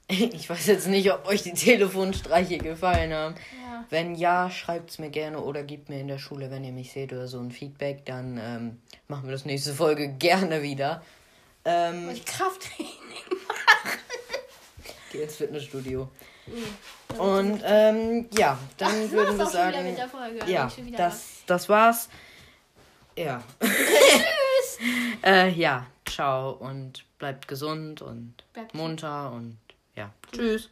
Ich 0.10 0.50
weiß 0.50 0.68
jetzt 0.68 0.88
nicht, 0.88 1.12
ob 1.12 1.28
euch 1.28 1.44
die 1.44 1.52
Telefonstreiche 1.52 2.60
gefallen 2.60 3.12
haben. 3.12 3.36
Ja. 3.62 3.84
Wenn 3.90 4.16
ja, 4.16 4.50
schreibt's 4.50 5.00
mir 5.00 5.10
gerne 5.10 5.42
oder 5.42 5.64
gebt 5.64 5.90
mir 5.90 6.00
in 6.00 6.08
der 6.08 6.18
Schule, 6.20 6.50
wenn 6.50 6.64
ihr 6.64 6.72
mich 6.72 6.94
seht 6.94 7.12
oder 7.12 7.28
so 7.28 7.42
ein 7.42 7.52
Feedback, 7.52 8.06
dann 8.06 8.40
ähm, 8.42 8.82
machen 9.10 9.26
wir 9.26 9.34
das 9.34 9.44
nächste 9.44 9.74
Folge 9.74 10.08
gerne 10.20 10.62
wieder. 10.62 11.04
Ähm, 11.66 12.10
Ich 12.12 12.24
Krafttraining. 12.24 12.94
geh 15.12 15.24
ins 15.24 15.36
Fitnessstudio. 15.36 16.10
Nee. 16.48 17.20
Und 17.20 17.62
ähm, 17.66 18.28
ja, 18.38 18.58
dann 18.78 19.02
Das 19.04 19.12
würden 19.12 19.38
wir 19.38 19.46
sagen, 19.48 19.84
mit 19.84 19.98
der 19.98 20.10
Folge. 20.10 20.40
ja, 20.52 20.70
das, 20.96 21.44
das 21.46 21.70
war's. 21.70 22.10
Ja. 23.16 23.44
Tschüss. 23.60 24.80
äh, 25.24 25.50
ja, 25.50 25.88
ciao 26.06 26.52
und 26.52 27.06
bleibt 27.18 27.48
gesund 27.48 28.02
und 28.02 28.44
Bleibt 28.54 28.76
munter 28.76 29.32
und 29.32 29.58
ja, 29.96 30.12
tschüss. 30.32 30.70